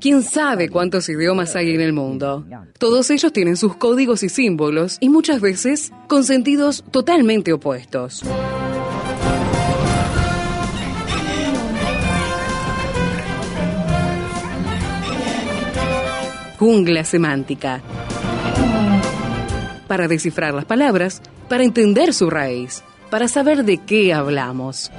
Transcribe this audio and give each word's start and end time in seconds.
¿Quién 0.00 0.22
sabe 0.22 0.70
cuántos 0.70 1.08
idiomas 1.08 1.54
hay 1.54 1.74
en 1.74 1.80
el 1.80 1.92
mundo? 1.92 2.46
Todos 2.78 3.10
ellos 3.10 3.32
tienen 3.32 3.56
sus 3.56 3.76
códigos 3.76 4.22
y 4.22 4.28
símbolos 4.30 4.96
y 5.00 5.10
muchas 5.10 5.40
veces 5.40 5.92
con 6.08 6.24
sentidos 6.24 6.82
totalmente 6.90 7.52
opuestos. 7.52 8.22
Jungla 16.64 17.04
semántica. 17.04 17.82
Para 19.86 20.08
descifrar 20.08 20.54
las 20.54 20.64
palabras, 20.64 21.20
para 21.46 21.62
entender 21.62 22.14
su 22.14 22.30
raíz, 22.30 22.82
para 23.10 23.28
saber 23.28 23.64
de 23.64 23.84
qué 23.84 24.14
hablamos. 24.14 24.90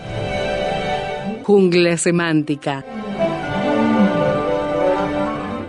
Jungla 1.42 1.98
semántica. 1.98 2.86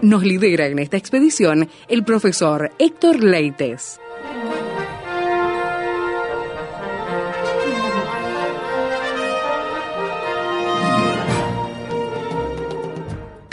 Nos 0.03 0.23
lidera 0.23 0.67
en 0.67 0.81
esta 0.81 0.99
expedición 0.99 1.71
el 1.89 2.05
profesor 2.05 2.73
Héctor 2.79 3.25
Leites. 3.25 3.99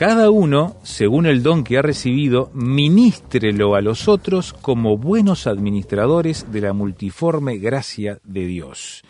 Cada 0.06 0.30
uno, 0.30 0.76
según 0.84 1.28
el 1.28 1.44
don 1.44 1.64
que 1.64 1.78
ha 1.78 1.82
recibido, 1.82 2.52
ministrelo 2.54 3.74
a 3.74 3.82
los 3.82 4.10
otros 4.10 4.52
como 4.52 4.98
buenos 4.98 5.48
administradores 5.48 6.52
de 6.52 6.60
la 6.60 6.74
multiforme 6.74 7.58
gracia 7.58 8.20
de 8.26 8.46
Dios. 8.46 9.06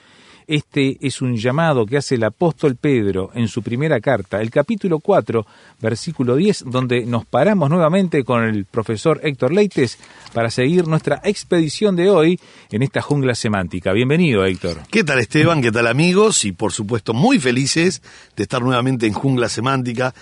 Este 0.46 0.98
es 1.02 1.20
un 1.24 1.36
llamado 1.36 1.88
que 1.88 1.98
hace 1.98 2.14
el 2.14 2.24
apóstol 2.24 2.76
Pedro 2.76 3.32
en 3.34 3.48
su 3.48 3.64
primera 3.64 4.00
carta, 4.02 4.40
el 4.40 4.52
capítulo 4.52 5.00
4, 5.00 5.48
versículo 5.82 6.36
10, 6.36 6.66
donde 6.68 7.08
nos 7.08 7.26
paramos 7.26 7.72
nuevamente 7.72 8.24
con 8.24 8.44
el 8.44 8.66
profesor 8.66 9.20
Héctor 9.24 9.52
Leites 9.52 9.98
para 10.32 10.52
seguir 10.52 10.88
nuestra 10.88 11.22
expedición 11.24 11.96
de 11.96 12.12
hoy 12.12 12.40
en 12.70 12.84
esta 12.84 13.02
jungla 13.02 13.34
semántica. 13.34 13.94
Bienvenido, 13.94 14.46
Héctor. 14.46 14.82
¿Qué 14.92 15.04
tal 15.04 15.18
Esteban? 15.18 15.64
¿Qué 15.64 15.72
tal 15.72 15.88
amigos? 15.88 16.46
Y 16.46 16.52
por 16.52 16.72
supuesto 16.72 17.16
muy 17.16 17.40
felices 17.40 18.04
de 18.36 18.44
estar 18.44 18.62
nuevamente 18.62 19.08
en 19.08 19.14
Jungla 19.14 19.50
Semántica. 19.50 20.14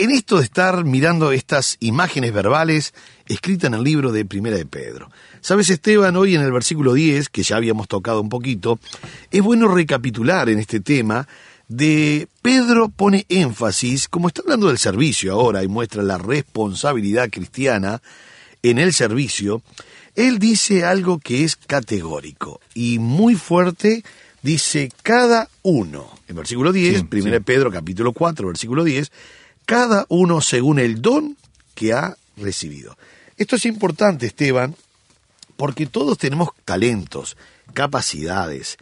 En 0.00 0.10
esto 0.12 0.38
de 0.38 0.44
estar 0.44 0.82
mirando 0.86 1.30
estas 1.30 1.76
imágenes 1.78 2.32
verbales 2.32 2.94
escritas 3.26 3.68
en 3.68 3.74
el 3.74 3.84
libro 3.84 4.12
de 4.12 4.24
Primera 4.24 4.56
de 4.56 4.64
Pedro. 4.64 5.10
Sabes 5.42 5.68
Esteban, 5.68 6.16
hoy 6.16 6.34
en 6.34 6.40
el 6.40 6.50
versículo 6.52 6.94
10, 6.94 7.28
que 7.28 7.42
ya 7.42 7.56
habíamos 7.56 7.86
tocado 7.86 8.22
un 8.22 8.30
poquito, 8.30 8.80
es 9.30 9.42
bueno 9.42 9.68
recapitular 9.68 10.48
en 10.48 10.58
este 10.58 10.80
tema 10.80 11.28
de 11.68 12.28
Pedro 12.40 12.88
pone 12.88 13.26
énfasis, 13.28 14.08
como 14.08 14.28
está 14.28 14.40
hablando 14.40 14.68
del 14.68 14.78
servicio 14.78 15.34
ahora 15.34 15.62
y 15.62 15.68
muestra 15.68 16.02
la 16.02 16.16
responsabilidad 16.16 17.28
cristiana 17.28 18.00
en 18.62 18.78
el 18.78 18.94
servicio, 18.94 19.60
él 20.14 20.38
dice 20.38 20.82
algo 20.82 21.18
que 21.18 21.44
es 21.44 21.56
categórico 21.56 22.58
y 22.72 22.98
muy 22.98 23.34
fuerte, 23.34 24.02
dice 24.40 24.90
cada 25.02 25.50
uno. 25.60 26.08
En 26.26 26.36
versículo 26.36 26.72
10, 26.72 27.00
Sí, 27.00 27.04
primera 27.04 27.36
sí. 27.36 27.40
de 27.40 27.44
Pedro 27.44 27.70
capítulo 27.70 28.14
4, 28.14 28.46
versículo 28.48 28.82
10, 28.82 29.12
cada 29.70 30.04
uno 30.08 30.40
según 30.40 30.80
el 30.80 31.00
don 31.00 31.36
que 31.76 31.92
ha 31.92 32.16
recibido. 32.36 32.98
Esto 33.36 33.54
es 33.54 33.66
importante, 33.66 34.26
Esteban, 34.26 34.74
porque 35.56 35.86
todos 35.86 36.18
tenemos 36.18 36.48
talentos, 36.64 37.36
capacidades, 37.72 38.78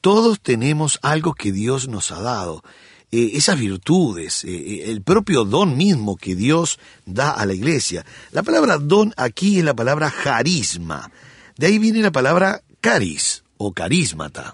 todos 0.00 0.40
tenemos 0.40 0.98
algo 1.02 1.32
que 1.34 1.52
Dios 1.52 1.86
nos 1.86 2.10
ha 2.10 2.20
dado, 2.20 2.64
eh, 3.12 3.30
esas 3.34 3.56
virtudes, 3.56 4.42
eh, 4.42 4.50
eh, 4.50 4.90
el 4.90 5.02
propio 5.02 5.44
don 5.44 5.76
mismo 5.76 6.16
que 6.16 6.34
Dios 6.34 6.80
da 7.06 7.30
a 7.30 7.46
la 7.46 7.54
iglesia. 7.54 8.04
La 8.32 8.42
palabra 8.42 8.78
don 8.78 9.14
aquí 9.16 9.60
es 9.60 9.64
la 9.64 9.74
palabra 9.74 10.10
carisma, 10.10 11.08
de 11.56 11.68
ahí 11.68 11.78
viene 11.78 12.02
la 12.02 12.10
palabra 12.10 12.62
caris 12.80 13.44
o 13.58 13.72
carismata 13.72 14.52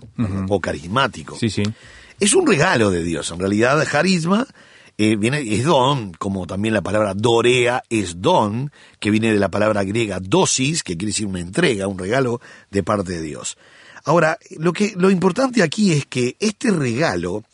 o 0.51 0.61
carismático. 0.61 1.35
Sí, 1.41 1.49
sí. 1.49 1.63
Es 2.21 2.35
un 2.35 2.47
regalo 2.47 2.91
de 2.91 3.03
Dios. 3.03 3.31
En 3.31 3.39
realidad, 3.39 3.83
carisma 3.91 4.47
eh, 5.01 5.15
viene, 5.15 5.41
es 5.55 5.65
don, 5.65 6.13
como 6.13 6.49
también 6.49 6.75
la 6.75 6.83
palabra 6.83 7.15
dorea 7.15 7.85
es 7.89 8.21
don, 8.21 8.73
que 8.99 9.13
viene 9.13 9.33
de 9.33 9.39
la 9.39 9.49
palabra 9.49 9.85
griega 9.85 10.19
dosis, 10.21 10.83
que 10.83 10.97
quiere 10.97 11.11
decir 11.11 11.27
una 11.27 11.39
entrega, 11.39 11.87
un 11.87 11.99
regalo 11.99 12.41
de 12.73 12.83
parte 12.83 13.13
de 13.13 13.23
Dios. 13.23 13.57
Ahora, 14.05 14.39
lo, 14.59 14.73
que, 14.73 14.95
lo 14.97 15.11
importante 15.11 15.63
aquí 15.63 15.93
es 15.93 16.05
que 16.05 16.37
este 16.41 16.73
regalo, 16.73 17.45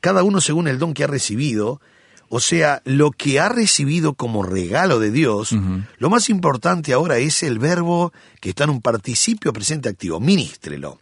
cada 0.00 0.22
uno 0.22 0.40
según 0.40 0.68
el 0.68 0.78
don 0.78 0.94
que 0.94 1.02
ha 1.02 1.08
recibido, 1.08 1.80
o 2.28 2.38
sea, 2.38 2.82
lo 2.84 3.10
que 3.10 3.40
ha 3.40 3.48
recibido 3.48 4.14
como 4.14 4.44
regalo 4.44 5.00
de 5.00 5.10
Dios, 5.10 5.54
lo 5.98 6.08
más 6.08 6.30
importante 6.30 6.92
ahora 6.92 7.18
es 7.18 7.42
el 7.42 7.58
verbo 7.58 8.12
que 8.40 8.50
está 8.50 8.64
en 8.64 8.70
un 8.70 8.80
participio 8.80 9.52
presente 9.52 9.88
activo, 9.88 10.20
ministrelo. 10.20 11.01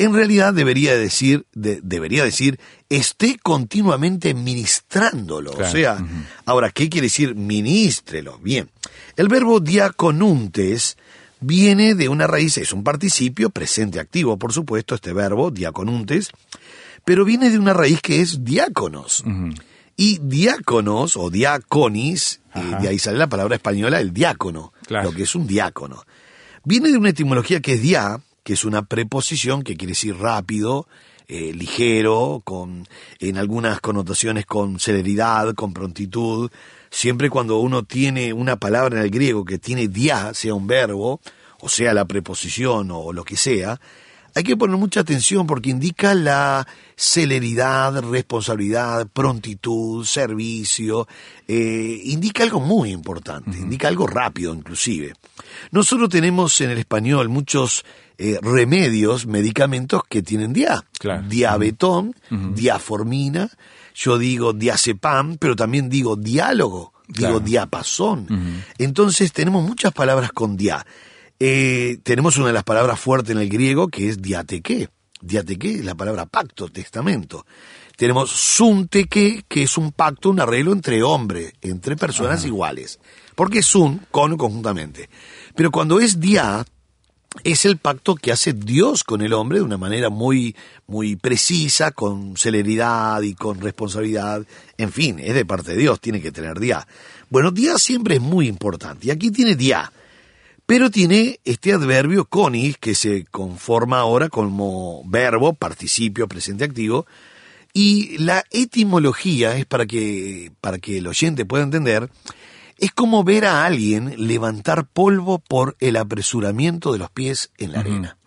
En 0.00 0.14
realidad 0.14 0.54
debería 0.54 0.96
decir, 0.96 1.44
de- 1.54 1.80
debería 1.82 2.22
decir, 2.24 2.58
esté 2.88 3.36
continuamente 3.42 4.32
ministrándolo. 4.32 5.50
Claro, 5.52 5.68
O 5.68 5.72
sea, 5.72 5.98
ahora, 6.46 6.70
¿qué 6.70 6.88
quiere 6.88 7.06
decir 7.06 7.34
ministrelo? 7.34 8.38
Bien, 8.38 8.70
el 9.16 9.28
verbo 9.28 9.58
diaconuntes 9.60 10.96
viene 11.40 11.94
de 11.94 12.08
una 12.08 12.26
raíz, 12.26 12.58
es 12.58 12.72
un 12.72 12.82
participio 12.84 13.50
presente 13.50 14.00
activo, 14.00 14.38
por 14.38 14.52
supuesto, 14.52 14.94
este 14.94 15.12
verbo, 15.12 15.50
diaconuntes, 15.50 16.30
pero 17.04 17.24
viene 17.24 17.50
de 17.50 17.58
una 17.58 17.72
raíz 17.72 18.00
que 18.00 18.20
es 18.20 18.44
diáconos. 18.44 19.24
Y 19.96 20.18
diáconos 20.22 21.16
o 21.16 21.28
diaconis, 21.28 22.40
eh, 22.54 22.60
de 22.80 22.88
ahí 22.88 22.98
sale 23.00 23.18
la 23.18 23.28
palabra 23.28 23.56
española, 23.56 24.00
el 24.00 24.12
diácono, 24.12 24.72
Claro. 24.86 25.10
lo 25.10 25.16
que 25.16 25.24
es 25.24 25.34
un 25.34 25.46
diácono. 25.48 26.04
Viene 26.64 26.90
de 26.92 26.98
una 26.98 27.08
etimología 27.10 27.60
que 27.60 27.74
es 27.74 27.82
dia, 27.82 28.20
que 28.48 28.54
es 28.54 28.64
una 28.64 28.86
preposición 28.86 29.62
que 29.62 29.76
quiere 29.76 29.90
decir 29.90 30.16
rápido, 30.16 30.88
eh, 31.28 31.52
ligero, 31.52 32.40
con, 32.46 32.88
en 33.18 33.36
algunas 33.36 33.78
connotaciones 33.82 34.46
con 34.46 34.80
celeridad, 34.80 35.52
con 35.52 35.74
prontitud. 35.74 36.50
Siempre 36.88 37.28
cuando 37.28 37.58
uno 37.58 37.82
tiene 37.82 38.32
una 38.32 38.56
palabra 38.56 38.96
en 38.96 39.04
el 39.04 39.10
griego 39.10 39.44
que 39.44 39.58
tiene 39.58 39.88
dia, 39.88 40.32
sea 40.32 40.54
un 40.54 40.66
verbo, 40.66 41.20
o 41.60 41.68
sea 41.68 41.92
la 41.92 42.06
preposición 42.06 42.90
o 42.90 43.12
lo 43.12 43.22
que 43.22 43.36
sea, 43.36 43.78
hay 44.34 44.44
que 44.44 44.56
poner 44.56 44.78
mucha 44.78 45.00
atención 45.00 45.46
porque 45.46 45.68
indica 45.68 46.14
la 46.14 46.66
celeridad, 46.96 48.00
responsabilidad, 48.02 49.08
prontitud, 49.08 50.06
servicio, 50.06 51.06
eh, 51.46 52.00
indica 52.04 52.44
algo 52.44 52.60
muy 52.60 52.92
importante, 52.92 53.58
indica 53.58 53.88
algo 53.88 54.06
rápido 54.06 54.54
inclusive. 54.54 55.12
Nosotros 55.70 56.08
tenemos 56.08 56.58
en 56.62 56.70
el 56.70 56.78
español 56.78 57.28
muchos 57.28 57.84
eh, 58.18 58.38
remedios, 58.42 59.26
medicamentos 59.26 60.02
que 60.08 60.22
tienen 60.22 60.52
dia. 60.52 60.84
Claro. 60.98 61.22
Diabetón, 61.28 62.14
diaformina, 62.30 63.48
yo 63.94 64.18
digo 64.18 64.52
diazepam, 64.52 65.36
pero 65.38 65.54
también 65.54 65.88
digo 65.88 66.16
diálogo, 66.16 66.92
digo 67.06 67.40
diapasón. 67.40 68.26
Entonces 68.78 69.32
tenemos 69.32 69.62
muchas 69.62 69.92
palabras 69.92 70.32
con 70.32 70.56
dia. 70.56 70.84
Eh, 71.40 71.98
tenemos 72.02 72.36
una 72.38 72.48
de 72.48 72.52
las 72.54 72.64
palabras 72.64 72.98
fuertes 72.98 73.30
en 73.30 73.40
el 73.40 73.48
griego 73.48 73.88
que 73.88 74.08
es 74.08 74.20
diateque. 74.20 74.88
Diateque 75.20 75.74
es 75.76 75.84
la 75.84 75.94
palabra 75.94 76.26
pacto, 76.26 76.68
testamento. 76.68 77.46
Tenemos 77.96 78.30
sunteque, 78.30 79.44
que 79.48 79.64
es 79.64 79.76
un 79.76 79.90
pacto, 79.90 80.30
un 80.30 80.40
arreglo 80.40 80.72
entre 80.72 81.02
hombres, 81.02 81.52
entre 81.60 81.96
personas 81.96 82.44
iguales. 82.44 83.00
Porque 83.34 83.62
sun, 83.62 84.06
con 84.10 84.36
conjuntamente. 84.36 85.08
Pero 85.56 85.72
cuando 85.72 85.98
es 85.98 86.20
dia, 86.20 86.64
es 87.44 87.64
el 87.64 87.76
pacto 87.78 88.14
que 88.14 88.32
hace 88.32 88.52
Dios 88.52 89.04
con 89.04 89.22
el 89.22 89.32
hombre 89.32 89.58
de 89.58 89.64
una 89.64 89.76
manera 89.76 90.10
muy, 90.10 90.56
muy 90.86 91.16
precisa, 91.16 91.90
con 91.90 92.36
celeridad 92.36 93.22
y 93.22 93.34
con 93.34 93.60
responsabilidad. 93.60 94.44
En 94.76 94.92
fin, 94.92 95.18
es 95.18 95.34
de 95.34 95.44
parte 95.44 95.72
de 95.72 95.78
Dios, 95.78 96.00
tiene 96.00 96.20
que 96.20 96.32
tener 96.32 96.58
dia. 96.58 96.86
Bueno, 97.30 97.50
dia 97.50 97.78
siempre 97.78 98.16
es 98.16 98.20
muy 98.20 98.48
importante. 98.48 99.08
Y 99.08 99.10
aquí 99.10 99.30
tiene 99.30 99.54
dia. 99.54 99.92
Pero 100.66 100.90
tiene 100.90 101.40
este 101.44 101.72
adverbio 101.72 102.26
conis 102.26 102.76
que 102.76 102.94
se 102.94 103.24
conforma 103.24 104.00
ahora 104.00 104.28
como 104.28 105.02
verbo, 105.06 105.54
participio, 105.54 106.28
presente 106.28 106.64
activo. 106.64 107.06
Y 107.72 108.18
la 108.18 108.44
etimología 108.50 109.56
es 109.56 109.64
para 109.64 109.86
que, 109.86 110.52
para 110.60 110.78
que 110.78 110.98
el 110.98 111.06
oyente 111.06 111.46
pueda 111.46 111.64
entender, 111.64 112.10
es 112.78 112.92
como 112.92 113.24
ver 113.24 113.44
a 113.44 113.64
alguien 113.64 114.14
levantar 114.16 114.86
polvo 114.86 115.40
por 115.40 115.76
el 115.80 115.96
apresuramiento 115.96 116.92
de 116.92 116.98
los 116.98 117.10
pies 117.10 117.50
en 117.58 117.72
la 117.72 117.80
arena. 117.80 118.18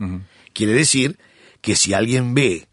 Quiere 0.54 0.74
decir 0.74 1.18
que 1.62 1.76
si 1.76 1.94
alguien 1.94 2.34
ve 2.34 2.68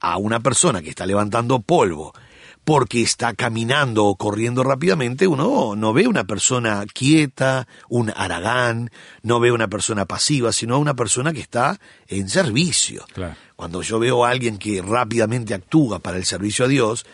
a 0.00 0.16
una 0.16 0.40
persona 0.40 0.80
que 0.80 0.90
está 0.90 1.06
levantando 1.06 1.60
polvo 1.60 2.14
porque 2.64 3.02
está 3.02 3.32
caminando 3.34 4.04
o 4.04 4.16
corriendo 4.16 4.62
rápidamente, 4.62 5.26
uno 5.26 5.74
no 5.74 5.92
ve 5.92 6.06
una 6.06 6.24
persona 6.24 6.84
quieta, 6.92 7.66
un 7.88 8.12
aragán, 8.14 8.90
no 9.22 9.40
ve 9.40 9.52
una 9.52 9.68
persona 9.68 10.04
pasiva, 10.04 10.52
sino 10.52 10.78
una 10.78 10.94
persona 10.94 11.32
que 11.32 11.40
está 11.40 11.80
en 12.08 12.28
servicio. 12.28 13.06
Claro. 13.14 13.36
Cuando 13.56 13.80
yo 13.80 13.98
veo 13.98 14.24
a 14.24 14.30
alguien 14.30 14.58
que 14.58 14.82
rápidamente 14.82 15.54
actúa 15.54 15.98
para 15.98 16.18
el 16.18 16.26
servicio 16.26 16.66
a 16.66 16.68
Dios, 16.68 17.06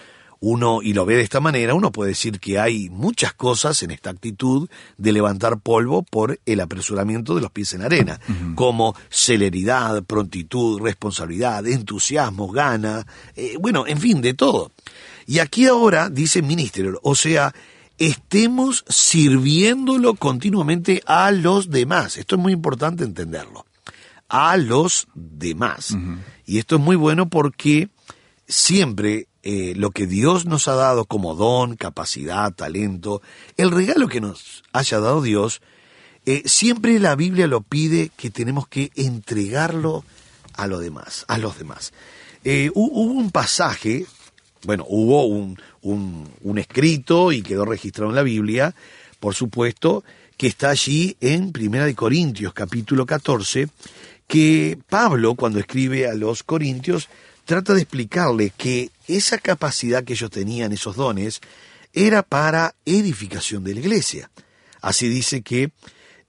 uno 0.45 0.83
y 0.83 0.93
lo 0.93 1.07
ve 1.07 1.17
de 1.17 1.23
esta 1.23 1.41
manera, 1.41 1.75
uno 1.75 1.91
puede 1.91 2.11
decir 2.11 2.39
que 2.39 2.59
hay 2.59 2.91
muchas 2.91 3.33
cosas 3.33 3.83
en 3.83 3.91
esta 3.91 4.11
actitud 4.11 4.69
de 4.99 5.13
levantar 5.13 5.59
polvo 5.59 6.03
por 6.03 6.39
el 6.45 6.61
apresuramiento 6.61 7.35
de 7.35 7.41
los 7.41 7.51
pies 7.51 7.73
en 7.73 7.81
arena, 7.81 8.21
como 8.55 8.95
celeridad, 9.09 10.05
prontitud, 10.05 10.81
responsabilidad, 10.81 11.67
entusiasmo, 11.67 12.49
gana, 12.49 13.07
eh, 13.35 13.57
bueno, 13.59 13.87
en 13.87 13.99
fin, 13.99 14.21
de 14.21 14.35
todo. 14.35 14.71
Y 15.27 15.39
aquí 15.39 15.67
ahora 15.67 16.11
dice 16.11 16.43
ministerio, 16.43 17.01
o 17.03 17.15
sea, 17.15 17.55
estemos 17.97 18.85
sirviéndolo 18.87 20.15
continuamente 20.15 21.03
a 21.07 21.31
los 21.31 21.71
demás. 21.71 22.19
Esto 22.19 22.37
es 22.37 22.43
muy 22.43 22.53
importante 22.53 23.05
entenderlo. 23.05 23.65
A 24.29 24.57
los 24.59 25.07
demás. 25.15 25.97
Y 26.45 26.59
esto 26.59 26.77
es 26.77 26.83
muy 26.83 26.97
bueno 26.97 27.29
porque 27.29 27.89
siempre 28.47 29.29
eh, 29.45 29.75
lo 29.77 29.91
que 29.91 30.07
Dios 30.07 30.47
nos 30.47 30.67
ha 30.69 30.75
dado 30.75 31.05
como 31.05 31.35
don, 31.35 31.77
capacidad, 31.77 32.53
talento, 32.53 33.23
el 33.57 33.71
regalo 33.71 34.09
que 34.09 34.21
nos 34.21 34.65
haya 34.73 34.99
dado 34.99 35.23
Dios, 35.23 35.61
eh, 36.27 36.43
siempre 36.47 36.99
la 36.99 37.15
Biblia 37.15 37.47
lo 37.47 37.61
pide 37.61 38.11
que 38.17 38.31
tenemos 38.31 38.67
que 38.67 38.91
entregarlo 38.97 40.05
a 40.55 40.67
los 40.67 40.81
demás, 40.81 41.25
a 41.29 41.39
los 41.39 41.59
demás. 41.59 41.93
Eh, 42.45 42.71
hu- 42.75 42.91
hubo 42.93 43.13
un 43.13 43.31
pasaje, 43.31 44.07
bueno, 44.65 44.85
hubo 44.89 45.27
un, 45.27 45.59
un, 45.83 46.29
un 46.43 46.59
escrito 46.59 47.31
y 47.33 47.43
quedó 47.43 47.65
registrado 47.67 48.11
en 48.11 48.17
la 48.17 48.23
Biblia, 48.23 48.75
por 49.21 49.35
supuesto, 49.35 50.05
que 50.37 50.47
está 50.47 50.71
allí 50.71 51.17
en 51.21 51.53
Primera 51.53 51.85
de 51.85 51.95
Corintios, 51.95 52.53
capítulo 52.55 53.07
14, 53.07 53.69
que 54.27 54.79
Pablo, 54.89 55.35
cuando 55.35 55.59
escribe 55.59 56.09
a 56.09 56.15
los 56.15 56.43
Corintios, 56.43 57.09
trata 57.45 57.75
de 57.75 57.83
explicarle 57.83 58.53
que 58.57 58.91
esa 59.07 59.39
capacidad 59.39 60.05
que 60.05 60.15
ellos 60.15 60.31
tenían, 60.31 60.73
esos 60.73 60.97
dones, 60.97 61.41
era 61.93 62.23
para 62.23 62.75
edificación 62.85 63.65
de 63.65 63.75
la 63.75 63.81
iglesia. 63.81 64.31
Así 64.81 65.09
dice 65.09 65.43
que 65.43 65.71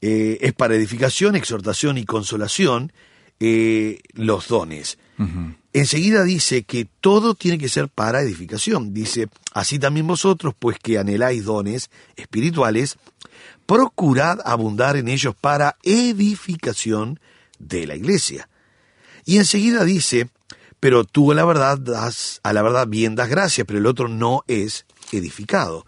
eh, 0.01 0.37
es 0.41 0.53
para 0.53 0.75
edificación, 0.75 1.35
exhortación 1.35 1.97
y 1.97 2.05
consolación 2.05 2.91
eh, 3.39 3.99
los 4.13 4.47
dones. 4.47 4.97
Enseguida 5.71 6.23
dice 6.23 6.63
que 6.63 6.87
todo 7.01 7.35
tiene 7.35 7.57
que 7.57 7.69
ser 7.69 7.87
para 7.89 8.21
edificación. 8.21 8.93
Dice, 8.93 9.27
así 9.53 9.79
también 9.79 10.07
vosotros, 10.07 10.53
pues 10.57 10.77
que 10.77 10.97
anheláis 10.97 11.45
dones 11.45 11.89
espirituales, 12.15 12.97
procurad 13.65 14.39
abundar 14.45 14.97
en 14.97 15.07
ellos 15.07 15.35
para 15.35 15.77
edificación 15.83 17.19
de 17.59 17.87
la 17.87 17.95
iglesia. 17.95 18.49
Y 19.25 19.37
enseguida 19.37 19.83
dice, 19.83 20.29
pero 20.85 21.03
tú 21.03 21.31
a 21.31 21.35
la 21.35 21.45
verdad 21.45 21.79
das, 21.79 22.39
a 22.43 22.53
la 22.53 22.61
verdad 22.61 22.87
bien 22.87 23.15
das 23.15 23.27
gracia, 23.27 23.65
pero 23.65 23.79
el 23.79 23.87
otro 23.87 24.07
no 24.07 24.43
es 24.47 24.85
edificado. 25.11 25.83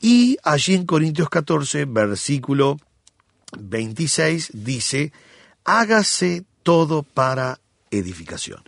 Y 0.00 0.36
allí 0.42 0.74
en 0.74 0.84
Corintios 0.84 1.28
14, 1.28 1.84
versículo 1.84 2.76
26, 3.56 4.50
dice, 4.52 5.12
hágase 5.62 6.42
todo 6.64 7.04
para 7.04 7.60
edificación. 7.92 8.64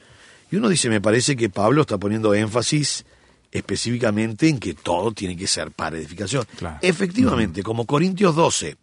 Y 0.48 0.54
uno 0.58 0.68
dice, 0.68 0.88
me 0.88 1.00
parece 1.00 1.34
que 1.34 1.50
Pablo 1.50 1.80
está 1.80 1.98
poniendo 1.98 2.34
énfasis 2.34 3.04
específicamente 3.50 4.48
en 4.48 4.60
que 4.60 4.74
todo 4.74 5.10
tiene 5.10 5.36
que 5.36 5.48
ser 5.48 5.72
para 5.72 5.96
edificación. 5.96 6.46
Claro. 6.56 6.78
Efectivamente, 6.82 7.64
como 7.64 7.84
Corintios 7.84 8.36
12 8.36 8.76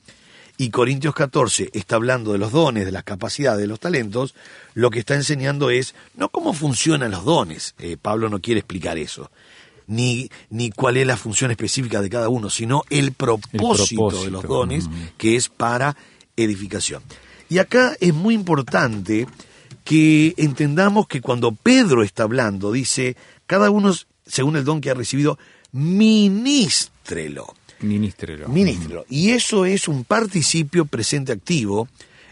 y 0.61 0.69
Corintios 0.69 1.15
14 1.15 1.71
está 1.73 1.95
hablando 1.95 2.33
de 2.33 2.37
los 2.37 2.51
dones, 2.51 2.85
de 2.85 2.91
las 2.91 3.03
capacidades, 3.03 3.61
de 3.61 3.65
los 3.65 3.79
talentos, 3.79 4.35
lo 4.75 4.91
que 4.91 4.99
está 4.99 5.15
enseñando 5.15 5.71
es 5.71 5.95
no 6.13 6.29
cómo 6.29 6.53
funcionan 6.53 7.09
los 7.09 7.25
dones. 7.25 7.73
Eh, 7.79 7.97
Pablo 7.99 8.29
no 8.29 8.39
quiere 8.39 8.59
explicar 8.59 8.99
eso. 8.99 9.31
Ni, 9.87 10.29
ni 10.51 10.69
cuál 10.69 10.97
es 10.97 11.07
la 11.07 11.17
función 11.17 11.49
específica 11.49 11.99
de 11.99 12.11
cada 12.11 12.29
uno, 12.29 12.51
sino 12.51 12.83
el 12.91 13.11
propósito, 13.11 13.57
propósito, 13.57 14.23
de 14.23 14.29
los 14.29 14.43
dones, 14.43 14.85
ujú. 14.85 14.93
que 15.17 15.35
es 15.35 15.49
para 15.49 15.97
edificación. 16.37 17.01
Y 17.49 17.57
acá 17.57 17.97
es 17.99 18.13
muy 18.13 18.35
importante 18.35 19.25
que 19.83 20.35
entendamos 20.37 21.07
que 21.07 21.21
cuando 21.21 21.53
Pedro 21.53 22.03
está 22.03 22.21
hablando, 22.21 22.71
dice, 22.71 23.17
cada 23.47 23.71
uno, 23.71 23.95
según 24.27 24.57
el 24.57 24.63
don 24.63 24.79
que 24.79 24.91
ha 24.91 24.93
recibido, 24.93 25.39
ministrelo. 25.71 27.55
Ministrelo. 27.81 28.47
Ministrelo. 28.47 29.05
Y 29.09 29.31
eso 29.31 29.65
es 29.65 29.87
un 29.87 30.03
participio 30.03 30.85
presente 30.85 31.31
activo, 31.31 31.87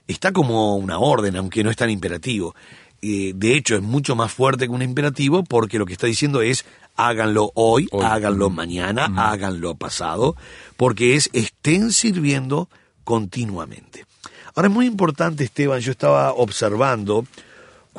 está 0.08 0.32
como 0.32 0.76
una 0.76 1.00
orden, 1.00 1.36
aunque 1.36 1.64
no 1.64 1.70
es 1.70 1.78
tan 1.78 1.90
imperativo. 1.90 2.56
Eh, 3.02 3.32
de 3.36 3.56
hecho, 3.56 3.76
es 3.76 3.82
mucho 3.82 4.16
más 4.16 4.32
fuerte 4.32 4.66
que 4.66 4.72
un 4.72 4.82
imperativo 4.82 5.44
porque 5.44 5.80
lo 5.80 5.86
que 5.86 5.94
está 5.94 6.08
diciendo 6.08 6.42
es 6.42 6.66
háganlo 6.96 7.52
hoy, 7.56 7.88
Hoy. 7.92 8.06
háganlo 8.06 8.50
mañana, 8.50 9.12
háganlo 9.16 9.76
pasado, 9.76 10.36
porque 10.76 11.16
es 11.16 11.30
estén 11.32 11.94
sirviendo 11.94 12.68
continuamente. 13.06 14.06
Ahora 14.54 14.68
es 14.68 14.74
muy 14.74 14.86
importante, 14.86 15.46
Esteban, 15.46 15.80
yo 15.80 15.92
estaba 15.92 16.34
observando 16.34 17.26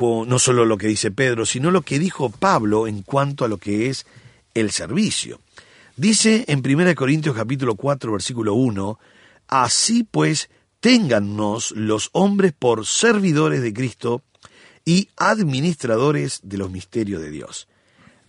no 0.01 0.39
solo 0.39 0.65
lo 0.65 0.77
que 0.77 0.87
dice 0.87 1.11
Pedro, 1.11 1.45
sino 1.45 1.71
lo 1.71 1.81
que 1.81 1.99
dijo 1.99 2.29
Pablo 2.29 2.87
en 2.87 3.03
cuanto 3.03 3.45
a 3.45 3.47
lo 3.47 3.57
que 3.57 3.89
es 3.89 4.05
el 4.53 4.71
servicio. 4.71 5.39
Dice 5.97 6.45
en 6.47 6.59
1 6.65 6.95
Corintios 6.95 7.35
capítulo 7.35 7.75
4 7.75 8.11
versículo 8.11 8.53
1, 8.53 8.97
así 9.47 10.03
pues 10.09 10.49
téngannos 10.79 11.71
los 11.71 12.09
hombres 12.13 12.53
por 12.57 12.85
servidores 12.85 13.61
de 13.61 13.73
Cristo 13.73 14.21
y 14.85 15.09
administradores 15.17 16.39
de 16.43 16.57
los 16.57 16.71
misterios 16.71 17.21
de 17.21 17.29
Dios. 17.29 17.67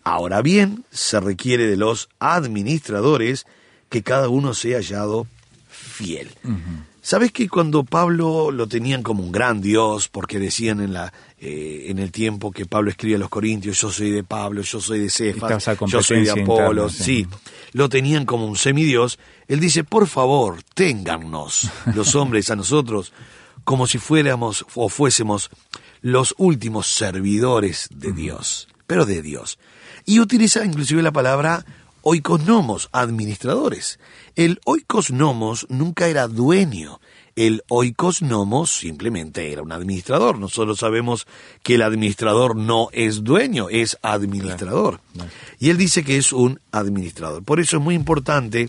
Ahora 0.05 0.43
bien, 0.43 0.85
se 0.91 1.21
requiere 1.21 1.67
de 1.67 1.77
los 1.77 2.09
administradores 2.19 3.47
que 3.89 4.03
cada 4.03 4.29
uno 4.29 4.55
sea 4.55 4.79
hallado 4.79 5.27
fiel. 5.69 6.31
¿Sabes 7.05 7.33
que 7.33 7.49
cuando 7.49 7.83
Pablo 7.83 8.53
lo 8.53 8.69
tenían 8.69 9.03
como 9.03 9.25
un 9.25 9.33
gran 9.33 9.61
Dios, 9.61 10.09
porque 10.09 10.39
decían 10.39 10.81
en 10.81 10.93
la 10.93 11.13
eh, 11.37 11.87
en 11.89 11.99
el 11.99 12.13
tiempo 12.13 12.53
que 12.53 12.65
Pablo 12.65 12.91
escribía 12.91 13.17
a 13.17 13.19
los 13.19 13.29
Corintios, 13.29 13.81
yo 13.81 13.91
soy 13.91 14.13
de 14.13 14.23
Pablo, 14.23 14.63
yo 14.63 14.81
soy 14.81 15.01
de 15.01 15.11
Cefas, 15.11 15.69
yo 15.89 16.01
soy 16.01 16.23
de 16.23 16.31
Apolo, 16.31 16.85
interna, 16.85 16.89
sí, 16.89 17.27
sí. 17.29 17.29
lo 17.73 17.89
tenían 17.89 18.25
como 18.25 18.47
un 18.47 18.55
semidios, 18.55 19.19
él 19.49 19.59
dice, 19.59 19.83
por 19.83 20.07
favor, 20.07 20.63
téngannos, 20.75 21.69
los 21.93 22.15
hombres, 22.15 22.51
a 22.51 22.57
nosotros, 22.57 23.13
como 23.65 23.89
si 23.89 23.99
fuéramos 23.99 24.65
o 24.77 24.89
fuésemos 24.89 25.51
los 26.03 26.37
últimos 26.39 26.87
servidores 26.87 27.89
de 27.91 28.13
Dios, 28.13 28.69
pero 28.87 29.07
de 29.07 29.23
Dios. 29.23 29.59
Y 30.05 30.21
utiliza 30.21 30.65
inclusive 30.65 31.03
la 31.03 31.13
palabra 31.13 31.65
oikosnomos, 32.03 32.89
administradores. 32.93 33.99
El 34.37 34.61
oikosnomos 34.65 35.67
nunca 35.69 36.09
era 36.09 36.29
dueño. 36.29 37.01
El 37.35 37.63
oikosnomos 37.69 38.71
simplemente 38.71 39.53
era 39.53 39.63
un 39.63 39.73
administrador. 39.73 40.39
Nosotros 40.39 40.79
sabemos 40.79 41.27
que 41.63 41.77
el 41.77 41.83
administrador 41.83 42.57
no 42.57 42.89
es 42.93 43.25
dueño, 43.25 43.69
es 43.71 43.97
administrador. 44.03 45.01
Y 45.59 45.71
él 45.71 45.79
dice 45.79 46.05
que 46.05 46.19
es 46.19 46.33
un 46.33 46.61
administrador. 46.73 47.43
Por 47.43 47.61
eso 47.61 47.79
es 47.79 47.83
muy 47.83 47.95
importante 47.95 48.69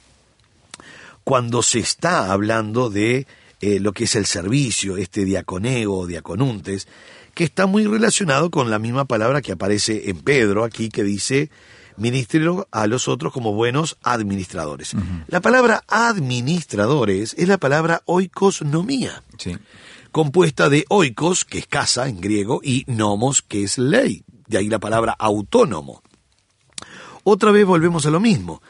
cuando 1.24 1.62
se 1.62 1.80
está 1.80 2.32
hablando 2.32 2.90
de 2.90 3.28
eh, 3.62 3.80
lo 3.80 3.94
que 3.94 4.06
es 4.06 4.16
el 4.16 4.26
servicio, 4.26 4.98
este 4.98 5.26
diaconeo 5.26 5.94
o 5.94 6.08
diaconuntes, 6.08 6.88
que 7.34 7.44
está 7.44 7.66
muy 7.66 7.86
relacionado 7.86 8.52
con 8.52 8.70
la 8.70 8.80
misma 8.80 9.06
palabra 9.06 9.42
que 9.42 9.54
aparece 9.54 10.10
en 10.10 10.20
Pedro 10.20 10.64
aquí, 10.64 10.90
que 10.90 11.04
dice, 11.04 11.50
ministrelo 11.98 12.68
a 12.72 12.88
los 12.88 13.08
otros 13.08 13.32
como 13.34 13.54
buenos 13.54 13.98
administradores. 14.04 14.94
La 15.28 15.42
palabra 15.42 15.84
administradores 15.88 17.36
es 17.38 17.48
la 17.48 17.58
palabra 17.58 18.02
oikosnomía, 18.06 19.24
Sí. 19.38 19.58
compuesta 20.12 20.70
de 20.70 20.86
oikos, 20.90 21.46
que 21.46 21.60
es 21.60 21.68
casa 21.68 22.08
en 22.08 22.22
griego, 22.22 22.62
y 22.64 22.84
nomos, 22.88 23.42
que 23.42 23.64
es 23.64 23.78
ley. 23.78 24.24
De 24.48 24.58
ahí 24.58 24.68
la 24.70 24.80
palabra 24.80 25.16
autónomo. 25.18 26.02
Otra 27.24 27.52
vez 27.52 27.66
volvemos 27.66 28.06
a 28.06 28.10
lo 28.12 28.20
mismo. 28.20 28.62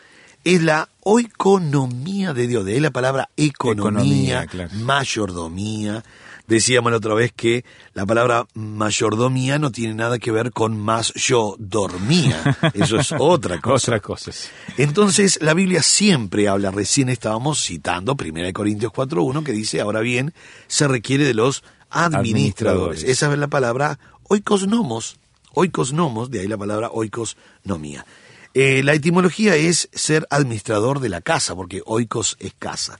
Es 0.44 0.62
la 0.62 0.90
oikonomía 1.02 2.34
de 2.34 2.48
Dios, 2.48 2.66
de 2.66 2.74
ahí 2.74 2.80
la 2.80 2.92
palabra 2.92 3.30
economía, 3.38 4.44
Economía, 4.44 4.48
claro. 4.48 4.70
mayordomía. 4.76 6.04
Decíamos 6.48 6.92
la 6.92 6.98
otra 6.98 7.14
vez 7.14 7.32
que 7.32 7.64
la 7.94 8.06
palabra 8.06 8.46
mayordomía 8.54 9.60
no 9.60 9.72
tiene 9.72 9.94
nada 9.94 10.20
que 10.20 10.32
ver 10.32 10.52
con 10.52 10.78
más 10.78 11.14
yo 11.14 11.56
dormía. 11.58 12.58
Eso 12.74 13.00
es 13.00 13.14
otra 13.18 13.62
cosa. 13.62 13.92
Otra 13.92 14.00
cosa. 14.02 14.32
sí. 14.32 14.50
Entonces, 14.78 15.40
la 15.42 15.54
Biblia 15.54 15.82
siempre 15.82 16.50
habla, 16.50 16.72
recién 16.72 17.10
estábamos 17.10 17.64
citando 17.64 18.16
1 18.20 18.54
Corintios 18.54 18.92
4.1, 18.92 19.44
que 19.44 19.54
dice, 19.54 19.80
ahora 19.80 20.02
bien, 20.02 20.34
se 20.68 20.88
requiere 20.88 21.24
de 21.24 21.34
los 21.34 21.64
administradores. 21.90 22.20
Administradores. 22.20 23.04
Esa 23.04 23.32
es 23.32 23.40
la 23.40 23.48
palabra 23.48 24.00
oikosnomos, 24.24 25.18
oikosnomos, 25.54 26.30
de 26.30 26.42
ahí 26.42 26.48
la 26.48 26.58
palabra 26.58 26.90
oikosnomía. 26.92 28.06
Eh, 28.54 28.84
la 28.84 28.94
etimología 28.94 29.56
es 29.56 29.90
ser 29.94 30.28
administrador 30.30 31.00
de 31.00 31.10
la 31.10 31.22
casa, 31.22 31.56
porque 31.56 31.82
oikos 31.86 32.38
es 32.40 32.54
casa. 32.54 33.00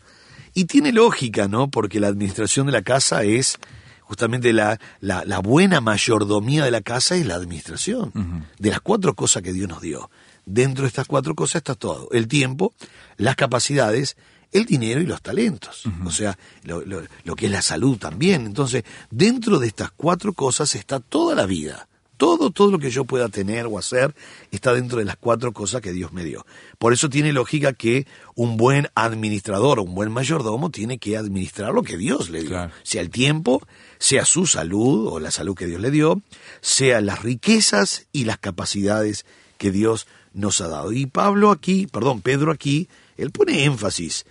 Y 0.54 0.66
tiene 0.66 0.92
lógica, 0.92 1.48
¿no? 1.48 1.70
Porque 1.70 2.00
la 2.00 2.08
administración 2.08 2.66
de 2.68 2.72
la 2.74 2.82
casa 2.84 3.24
es 3.24 3.58
justamente 4.02 4.54
la, 4.54 4.80
la, 5.00 5.24
la 5.26 5.40
buena 5.40 5.82
mayordomía 5.82 6.64
de 6.66 6.72
la 6.72 6.82
casa 6.82 7.16
es 7.16 7.26
la 7.26 7.36
administración 7.36 8.46
de 8.60 8.70
las 8.70 8.82
cuatro 8.82 9.16
cosas 9.16 9.42
que 9.42 9.54
Dios 9.54 9.68
nos 9.68 9.82
dio. 9.82 10.10
Dentro 10.46 10.84
de 10.84 10.90
estas 10.90 11.08
cuatro 11.08 11.36
cosas 11.36 11.56
está 11.58 11.74
todo. 11.76 12.10
El 12.12 12.28
tiempo, 12.28 12.74
las 13.18 13.36
capacidades, 13.36 14.18
el 14.52 14.66
dinero 14.66 15.02
y 15.02 15.06
los 15.06 15.22
talentos. 15.22 15.84
O 16.06 16.12
sea, 16.12 16.38
lo, 16.64 16.82
lo- 16.86 17.02
lo 17.24 17.36
que 17.36 17.46
es 17.48 17.52
la 17.52 17.62
salud 17.62 17.98
también. 17.98 18.46
Entonces, 18.46 18.84
dentro 19.10 19.58
de 19.58 19.68
estas 19.68 19.90
cuatro 19.92 20.34
cosas 20.34 20.76
está 20.76 21.00
toda 21.00 21.34
la 21.34 21.46
vida. 21.46 21.88
Todo, 22.18 22.52
todo 22.52 22.72
lo 22.72 22.80
que 22.80 22.92
yo 22.92 23.06
pueda 23.06 23.30
tener 23.30 23.66
o 23.66 23.78
hacer 23.78 24.16
está 24.52 24.74
dentro 24.74 25.00
de 25.00 25.06
las 25.06 25.18
cuatro 25.18 25.52
cosas 25.52 25.82
que 25.82 25.92
Dios 25.92 26.14
me 26.14 26.24
dio. 26.24 26.46
Por 26.78 26.94
eso 26.94 27.10
tiene 27.10 27.34
lógica 27.34 27.74
que 27.74 28.08
un 28.36 28.56
buen 28.58 28.88
administrador 28.96 29.80
o 29.80 29.84
un 29.84 29.96
buen 29.96 30.12
mayordomo 30.12 30.70
tiene 30.70 30.98
que 30.98 31.18
administrar 31.18 31.74
lo 31.74 31.84
que 31.84 31.98
Dios 31.98 32.30
le 32.30 32.42
dio. 32.42 32.50
Claro. 32.50 32.72
Sea 32.84 33.02
el 33.02 33.10
tiempo, 33.10 33.62
sea 33.98 34.26
su 34.26 34.46
salud 34.46 35.08
o 35.08 35.20
la 35.20 35.32
salud 35.32 35.56
que 35.56 35.66
Dios 35.66 35.82
le 35.82 35.92
dio, 35.92 36.22
sea 36.62 37.02
las 37.02 37.24
riquezas 37.24 38.08
y 38.12 38.26
las 38.26 38.38
capacidades 38.38 39.26
que 39.58 39.72
Dios 39.72 40.08
nos 40.34 40.62
ha 40.62 40.68
dado. 40.68 40.92
Y 40.92 41.06
Pablo 41.06 41.52
aquí, 41.52 41.88
perdón, 41.88 42.22
Pedro 42.22 42.52
aquí, 42.52 42.90
él 43.18 43.32
pone 43.32 43.64
énfasis 43.64 44.26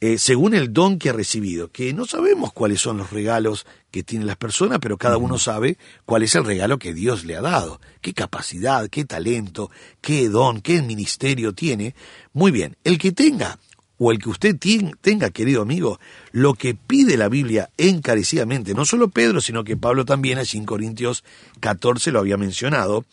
eh, 0.00 0.18
según 0.18 0.54
el 0.54 0.72
don 0.72 0.98
que 0.98 1.10
ha 1.10 1.12
recibido, 1.12 1.72
que 1.72 1.92
no 1.92 2.04
sabemos 2.04 2.52
cuáles 2.52 2.80
son 2.80 2.98
los 2.98 3.10
regalos 3.10 3.66
que 3.90 4.04
tienen 4.04 4.28
las 4.28 4.36
personas, 4.36 4.78
pero 4.80 4.96
cada 4.96 5.16
uno 5.16 5.38
sabe 5.38 5.76
cuál 6.04 6.22
es 6.22 6.34
el 6.36 6.44
regalo 6.44 6.78
que 6.78 6.94
Dios 6.94 7.24
le 7.24 7.36
ha 7.36 7.40
dado, 7.40 7.80
qué 8.00 8.14
capacidad, 8.14 8.88
qué 8.88 9.04
talento, 9.04 9.70
qué 10.00 10.28
don, 10.28 10.60
qué 10.60 10.82
ministerio 10.82 11.52
tiene. 11.52 11.96
Muy 12.32 12.52
bien, 12.52 12.76
el 12.84 12.98
que 12.98 13.10
tenga, 13.10 13.58
o 13.98 14.12
el 14.12 14.18
que 14.18 14.28
usted 14.28 14.56
tenga, 15.00 15.30
querido 15.30 15.62
amigo, 15.62 15.98
lo 16.30 16.54
que 16.54 16.74
pide 16.74 17.16
la 17.16 17.28
Biblia 17.28 17.70
encarecidamente, 17.76 18.74
no 18.74 18.84
solo 18.84 19.08
Pedro, 19.08 19.40
sino 19.40 19.64
que 19.64 19.76
Pablo 19.76 20.04
también, 20.04 20.38
allí 20.38 20.58
en 20.58 20.64
Corintios 20.64 21.24
14 21.58 22.12
lo 22.12 22.20
había 22.20 22.36
mencionado, 22.36 23.04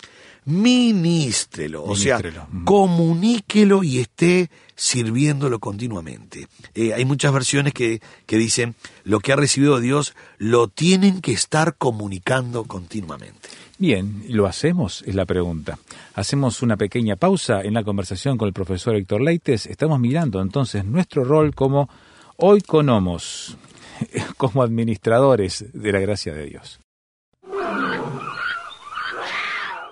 ministrelo, 0.45 1.83
o 1.83 1.95
sea, 1.95 2.21
comuníquelo 2.63 3.83
y 3.83 3.99
esté 3.99 4.51
sirviéndolo 4.75 5.59
continuamente. 5.59 6.47
Eh, 6.73 6.93
hay 6.93 7.05
muchas 7.05 7.33
versiones 7.33 7.73
que, 7.73 8.01
que 8.25 8.37
dicen, 8.37 8.75
lo 9.03 9.19
que 9.19 9.33
ha 9.33 9.35
recibido 9.35 9.79
Dios 9.79 10.13
lo 10.37 10.67
tienen 10.67 11.21
que 11.21 11.31
estar 11.31 11.75
comunicando 11.77 12.65
continuamente. 12.65 13.49
Bien, 13.77 14.23
¿y 14.25 14.33
¿lo 14.33 14.47
hacemos? 14.47 15.03
Es 15.05 15.15
la 15.15 15.25
pregunta. 15.25 15.77
Hacemos 16.13 16.61
una 16.61 16.77
pequeña 16.77 17.17
pausa 17.17 17.61
en 17.61 17.73
la 17.73 17.83
conversación 17.83 18.37
con 18.37 18.47
el 18.47 18.53
profesor 18.53 18.95
Héctor 18.95 19.21
Leites. 19.21 19.65
Estamos 19.65 19.99
mirando 19.99 20.41
entonces 20.41 20.85
nuestro 20.85 21.25
rol 21.25 21.53
como 21.53 21.89
oikonomos, 22.37 23.57
como 24.37 24.63
administradores 24.63 25.65
de 25.73 25.91
la 25.91 25.99
gracia 25.99 26.33
de 26.33 26.45
Dios. 26.45 26.79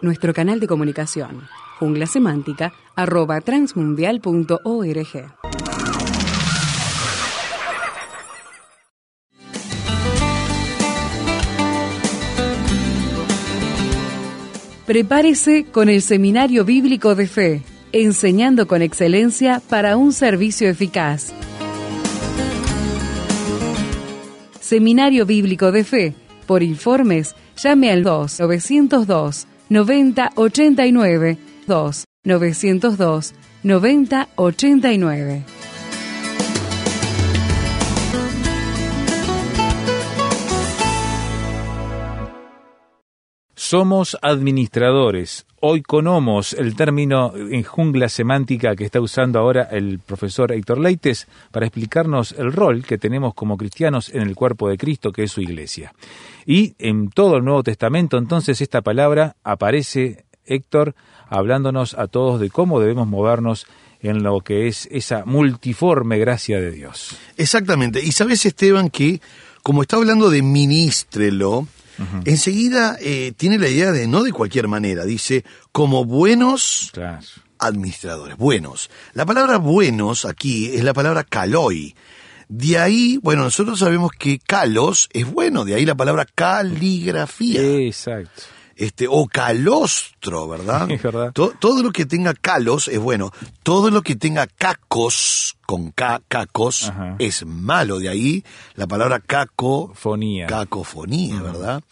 Nuestro 0.02 0.34
canal 0.34 0.60
de 0.60 0.68
comunicación, 0.68 1.48
jungla 1.80 2.06
semántica, 2.06 2.74
arroba. 2.96 3.42
Prepárese 14.86 15.66
con 15.72 15.88
el 15.90 16.02
Seminario 16.02 16.66
Bíblico 16.66 17.16
de 17.16 17.28
Fe, 17.28 17.62
enseñando 17.94 18.68
con 18.68 18.82
excelencia 18.82 19.62
para 19.70 19.96
un 19.96 20.12
servicio 20.12 20.70
eficaz. 20.70 21.34
Seminario 24.60 25.26
Bíblico 25.26 25.72
de 25.72 25.84
Fe. 25.84 26.16
Por 26.48 26.64
informes, 26.64 27.36
llame 27.56 27.92
al 27.92 28.04
2 28.04 28.40
902 28.42 29.48
90 29.70 30.32
89 30.36 31.53
2 31.68 32.06
902 32.24 33.34
90 33.64 34.30
89. 34.36 35.44
Somos 43.74 44.18
administradores, 44.22 45.48
oikonomos, 45.60 46.54
el 46.54 46.76
término 46.76 47.34
en 47.36 47.64
jungla 47.64 48.08
semántica 48.08 48.76
que 48.76 48.84
está 48.86 49.00
usando 49.00 49.40
ahora 49.40 49.64
el 49.72 49.98
profesor 49.98 50.52
Héctor 50.52 50.80
Leites 50.80 51.28
para 51.50 51.66
explicarnos 51.66 52.34
el 52.34 52.52
rol 52.52 52.84
que 52.86 53.00
tenemos 53.00 53.34
como 53.34 53.58
cristianos 53.58 54.14
en 54.14 54.22
el 54.22 54.36
cuerpo 54.36 54.70
de 54.70 54.78
Cristo, 54.78 55.12
que 55.12 55.24
es 55.24 55.32
su 55.32 55.42
iglesia. 55.42 55.94
Y 56.46 56.76
en 56.78 57.10
todo 57.10 57.38
el 57.38 57.46
Nuevo 57.46 57.64
Testamento, 57.64 58.18
entonces, 58.18 58.62
esta 58.62 58.82
palabra 58.82 59.38
aparece, 59.44 60.26
Héctor, 60.46 60.96
hablándonos 61.30 61.94
a 61.96 62.08
todos 62.08 62.40
de 62.40 62.50
cómo 62.50 62.80
debemos 62.80 63.08
movernos 63.08 63.66
en 64.02 64.22
lo 64.24 64.42
que 64.42 64.68
es 64.68 64.88
esa 64.92 65.24
multiforme 65.26 66.18
gracia 66.18 66.60
de 66.60 66.72
Dios. 66.72 67.16
Exactamente. 67.38 68.04
Y 68.04 68.12
sabes, 68.12 68.46
Esteban, 68.46 68.90
que 68.90 69.22
como 69.62 69.82
está 69.82 69.96
hablando 69.96 70.30
de 70.30 70.42
ministrelo, 70.42 71.68
enseguida 72.26 72.98
eh, 73.00 73.32
tiene 73.38 73.58
la 73.58 73.70
idea 73.70 73.92
de 73.92 74.08
no 74.08 74.24
de 74.24 74.34
cualquier 74.34 74.68
manera, 74.68 75.06
dice, 75.06 75.46
como 75.72 76.04
buenos 76.06 76.90
Claro. 76.94 77.22
administradores, 77.60 78.36
buenos. 78.38 78.90
La 79.14 79.26
palabra 79.26 79.58
buenos 79.58 80.26
aquí 80.26 80.68
es 80.76 80.84
la 80.84 80.94
palabra 80.94 81.24
kaloi. 81.24 81.96
De 82.50 82.78
ahí, 82.78 83.18
bueno, 83.24 83.44
nosotros 83.44 83.80
sabemos 83.80 84.12
que 84.20 84.38
kalos 84.40 85.08
es 85.14 85.32
bueno, 85.32 85.64
de 85.64 85.76
ahí 85.76 85.86
la 85.86 85.96
palabra 85.96 86.26
caligrafía. 86.26 87.62
Exacto. 87.62 88.42
Este, 88.76 89.08
o 89.10 89.28
calostro, 89.28 90.48
¿verdad? 90.48 90.90
Es 90.92 91.02
verdad. 91.04 91.32
To- 91.34 91.54
todo 91.60 91.84
lo 91.84 91.92
que 91.92 92.06
tenga 92.06 92.34
calos 92.34 92.88
es 92.88 93.00
bueno. 93.00 93.32
Todo 93.64 93.90
lo 93.92 94.02
que 94.02 94.16
tenga 94.16 94.48
cacos, 94.48 95.56
con 95.66 95.92
K, 95.92 96.22
cacos, 96.28 96.90
Ajá. 96.90 97.16
es 97.20 97.46
malo. 97.46 98.00
De 98.00 98.10
ahí 98.10 98.44
la 98.76 98.88
palabra 98.88 99.20
caco, 99.20 99.92
Fonía. 99.96 100.48
cacofonía, 100.48 101.42
¿verdad? 101.42 101.84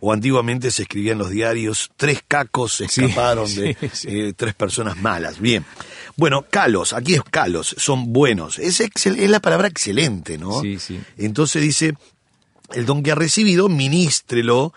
O 0.00 0.12
antiguamente 0.12 0.70
se 0.70 0.82
escribía 0.82 1.12
en 1.12 1.18
los 1.18 1.30
diarios, 1.30 1.90
tres 1.96 2.22
cacos 2.26 2.74
se 2.74 2.84
escaparon 2.86 3.46
sí, 3.48 3.60
de 3.60 3.76
sí. 3.92 4.08
eh, 4.10 4.32
tres 4.36 4.54
personas 4.54 4.96
malas. 4.96 5.38
Bien. 5.40 5.64
Bueno, 6.16 6.44
calos, 6.50 6.92
aquí 6.92 7.14
es 7.14 7.22
calos, 7.22 7.74
son 7.78 8.12
buenos. 8.12 8.58
Es, 8.58 8.80
excel- 8.80 9.18
es 9.18 9.30
la 9.30 9.40
palabra 9.40 9.68
excelente, 9.68 10.36
¿no? 10.38 10.60
Sí, 10.60 10.78
sí. 10.78 11.00
Entonces 11.16 11.62
dice, 11.62 11.94
el 12.74 12.84
don 12.86 13.02
que 13.02 13.12
ha 13.12 13.14
recibido, 13.14 13.68
ministrelo 13.68 14.72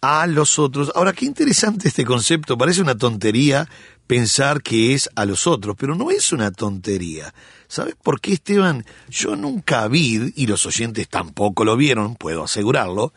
a 0.00 0.26
los 0.26 0.58
otros. 0.58 0.92
Ahora, 0.94 1.12
qué 1.12 1.26
interesante 1.26 1.88
este 1.88 2.04
concepto. 2.04 2.56
Parece 2.56 2.82
una 2.82 2.96
tontería 2.96 3.68
pensar 4.06 4.62
que 4.62 4.94
es 4.94 5.08
a 5.14 5.24
los 5.24 5.46
otros, 5.46 5.76
pero 5.78 5.94
no 5.94 6.10
es 6.10 6.32
una 6.32 6.50
tontería. 6.50 7.32
¿Sabes 7.68 7.94
por 8.02 8.20
qué, 8.20 8.32
Esteban? 8.32 8.84
Yo 9.08 9.36
nunca 9.36 9.86
vi, 9.86 10.32
y 10.34 10.48
los 10.48 10.66
oyentes 10.66 11.08
tampoco 11.08 11.64
lo 11.64 11.76
vieron, 11.76 12.16
puedo 12.16 12.42
asegurarlo, 12.42 13.12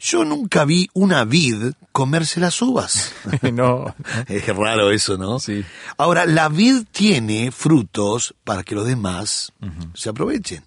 yo 0.00 0.24
nunca 0.24 0.64
vi 0.64 0.90
una 0.94 1.24
vid 1.24 1.74
comerse 1.92 2.40
las 2.40 2.60
uvas. 2.60 3.12
no, 3.52 3.94
Es 4.26 4.44
raro 4.48 4.90
eso, 4.90 5.16
¿no? 5.16 5.38
Sí. 5.38 5.64
Ahora, 5.96 6.26
la 6.26 6.48
vid 6.48 6.86
tiene 6.90 7.52
frutos 7.52 8.34
para 8.42 8.64
que 8.64 8.74
los 8.74 8.84
demás 8.84 9.52
se 9.94 10.08
aprovechen. 10.08 10.64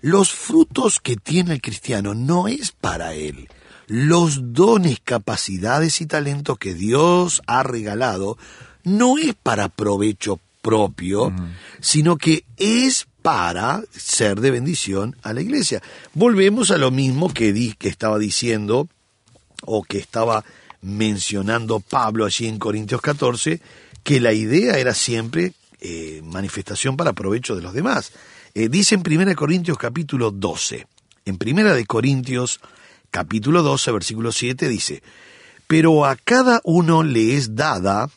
Los 0.00 0.32
frutos 0.32 1.00
que 1.00 1.16
tiene 1.16 1.52
el 1.52 1.60
cristiano 1.60 2.14
no 2.14 2.48
es 2.48 2.72
para 2.72 3.12
él. 3.12 3.48
Los 3.94 4.54
dones, 4.54 5.00
capacidades 5.04 6.00
y 6.00 6.06
talentos 6.06 6.56
que 6.56 6.72
Dios 6.72 7.42
ha 7.46 7.62
regalado 7.62 8.38
no 8.84 9.18
es 9.18 9.34
para 9.34 9.68
provecho 9.68 10.40
propio, 10.62 11.30
sino 11.78 12.16
que 12.16 12.46
es 12.56 13.06
para 13.20 13.82
ser 13.90 14.40
de 14.40 14.50
bendición 14.50 15.14
a 15.20 15.34
la 15.34 15.42
iglesia. 15.42 15.82
Volvemos 16.14 16.70
a 16.70 16.78
lo 16.78 16.90
mismo 16.90 17.34
que, 17.34 17.52
di, 17.52 17.74
que 17.74 17.90
estaba 17.90 18.18
diciendo 18.18 18.88
o 19.66 19.82
que 19.82 19.98
estaba 19.98 20.42
mencionando 20.80 21.80
Pablo 21.80 22.24
allí 22.24 22.46
en 22.46 22.58
Corintios 22.58 23.02
14, 23.02 23.60
que 24.02 24.20
la 24.20 24.32
idea 24.32 24.78
era 24.78 24.94
siempre 24.94 25.52
eh, 25.82 26.22
manifestación 26.24 26.96
para 26.96 27.12
provecho 27.12 27.54
de 27.56 27.60
los 27.60 27.74
demás. 27.74 28.12
Eh, 28.54 28.70
dice 28.70 28.94
en 28.94 29.02
1 29.06 29.36
Corintios 29.36 29.76
capítulo 29.76 30.30
12, 30.30 30.86
en 31.26 31.38
1 31.38 31.74
de 31.74 31.84
Corintios 31.84 32.58
capítulo 33.12 33.62
12, 33.62 33.92
versículo 33.92 34.32
7 34.32 34.68
dice, 34.68 35.02
pero 35.68 36.04
a 36.04 36.16
cada 36.16 36.60
uno 36.64 37.04
le 37.04 37.36
es 37.36 37.54
dada 37.54 38.10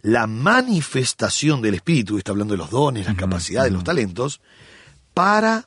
la 0.00 0.26
manifestación 0.26 1.60
del 1.60 1.74
Espíritu, 1.74 2.16
está 2.16 2.30
hablando 2.30 2.54
de 2.54 2.58
los 2.58 2.70
dones, 2.70 3.04
las 3.06 3.16
capacidades, 3.16 3.72
los 3.72 3.84
talentos, 3.84 4.40
para 5.12 5.64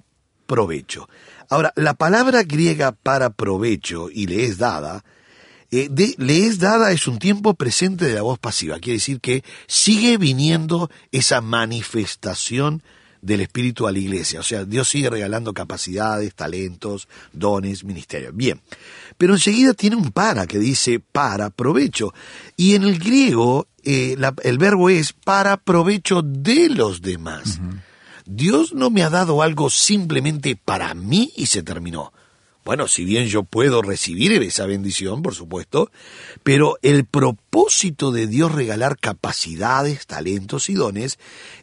provecho. 0.48 1.08
Ahora, 1.50 1.74
la 1.76 1.94
palabra 1.94 2.44
griega 2.44 2.92
para 2.94 3.30
provecho 3.32 4.10
y 4.10 4.28
le 4.28 4.46
es 4.46 4.58
dada, 4.58 5.04
eh, 5.72 5.88
de- 5.92 6.16
le 6.18 6.46
es 6.48 6.58
dada, 6.60 6.92
es 6.92 7.08
un 7.08 7.20
tiempo 7.20 7.54
presente 7.54 8.06
de 8.06 8.14
la 8.16 8.22
voz 8.22 8.40
pasiva. 8.40 8.80
Quiere 8.80 8.98
decir 8.98 9.20
que 9.20 9.44
sigue 9.68 10.18
viniendo 10.18 10.90
esa 11.12 11.42
manifestación 11.42 12.82
del 13.22 13.42
Espíritu 13.42 13.88
a 13.88 13.92
la 13.92 14.00
iglesia. 14.00 14.40
O 14.40 14.44
sea, 14.44 14.66
Dios 14.66 14.88
sigue 14.90 15.10
regalando 15.10 15.54
capacidades, 15.54 16.34
talentos, 16.36 17.08
dones, 17.34 17.84
ministerios. 17.84 18.36
Bien. 18.36 18.62
Pero 19.18 19.34
enseguida 19.34 19.74
tiene 19.74 19.96
un 19.98 20.12
para 20.12 20.48
que 20.48 20.60
dice 20.60 21.00
para 21.00 21.50
provecho. 21.50 22.14
Y 22.58 22.76
en 22.76 22.84
el 22.84 23.00
griego 23.00 23.68
eh, 23.84 24.16
la- 24.18 24.36
el 24.44 24.58
verbo 24.58 24.90
es 24.90 25.14
para 25.14 25.56
provecho 25.58 26.22
de 26.22 26.70
los 26.70 27.02
demás. 27.02 27.60
Dios 28.26 28.74
no 28.74 28.90
me 28.90 29.04
ha 29.04 29.10
dado 29.10 29.42
algo 29.42 29.70
simplemente 29.70 30.56
para 30.56 30.94
mí 30.94 31.32
y 31.36 31.46
se 31.48 31.64
terminó. 31.64 32.12
Bueno, 32.66 32.88
si 32.88 33.04
bien 33.06 33.28
yo 33.28 33.44
puedo 33.44 33.82
recibir 33.82 34.32
esa 34.44 34.66
bendición, 34.68 35.24
por 35.24 35.34
supuesto, 35.34 35.90
pero 36.44 36.78
el 36.84 37.06
propósito 37.06 38.12
de 38.12 38.28
Dios 38.28 38.52
regalar 38.52 39.00
capacidades, 39.00 40.06
talentos 40.06 40.70
y 40.70 40.74
dones 40.76 41.18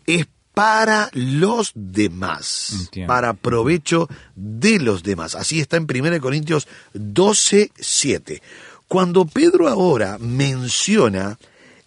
es 0.07 0.27
para 0.57 1.11
los 1.13 1.73
demás, 1.75 2.71
Entiendo. 2.81 3.09
para 3.13 3.35
provecho 3.35 4.09
de 4.35 4.79
los 4.79 5.03
demás. 5.03 5.35
Así 5.35 5.61
está 5.61 5.77
en 5.77 5.83
1 5.85 6.19
Corintios 6.19 6.67
12, 6.95 7.73
7. 7.79 8.41
Cuando 8.89 9.27
Pedro 9.27 9.69
ahora 9.69 10.17
menciona 10.19 11.39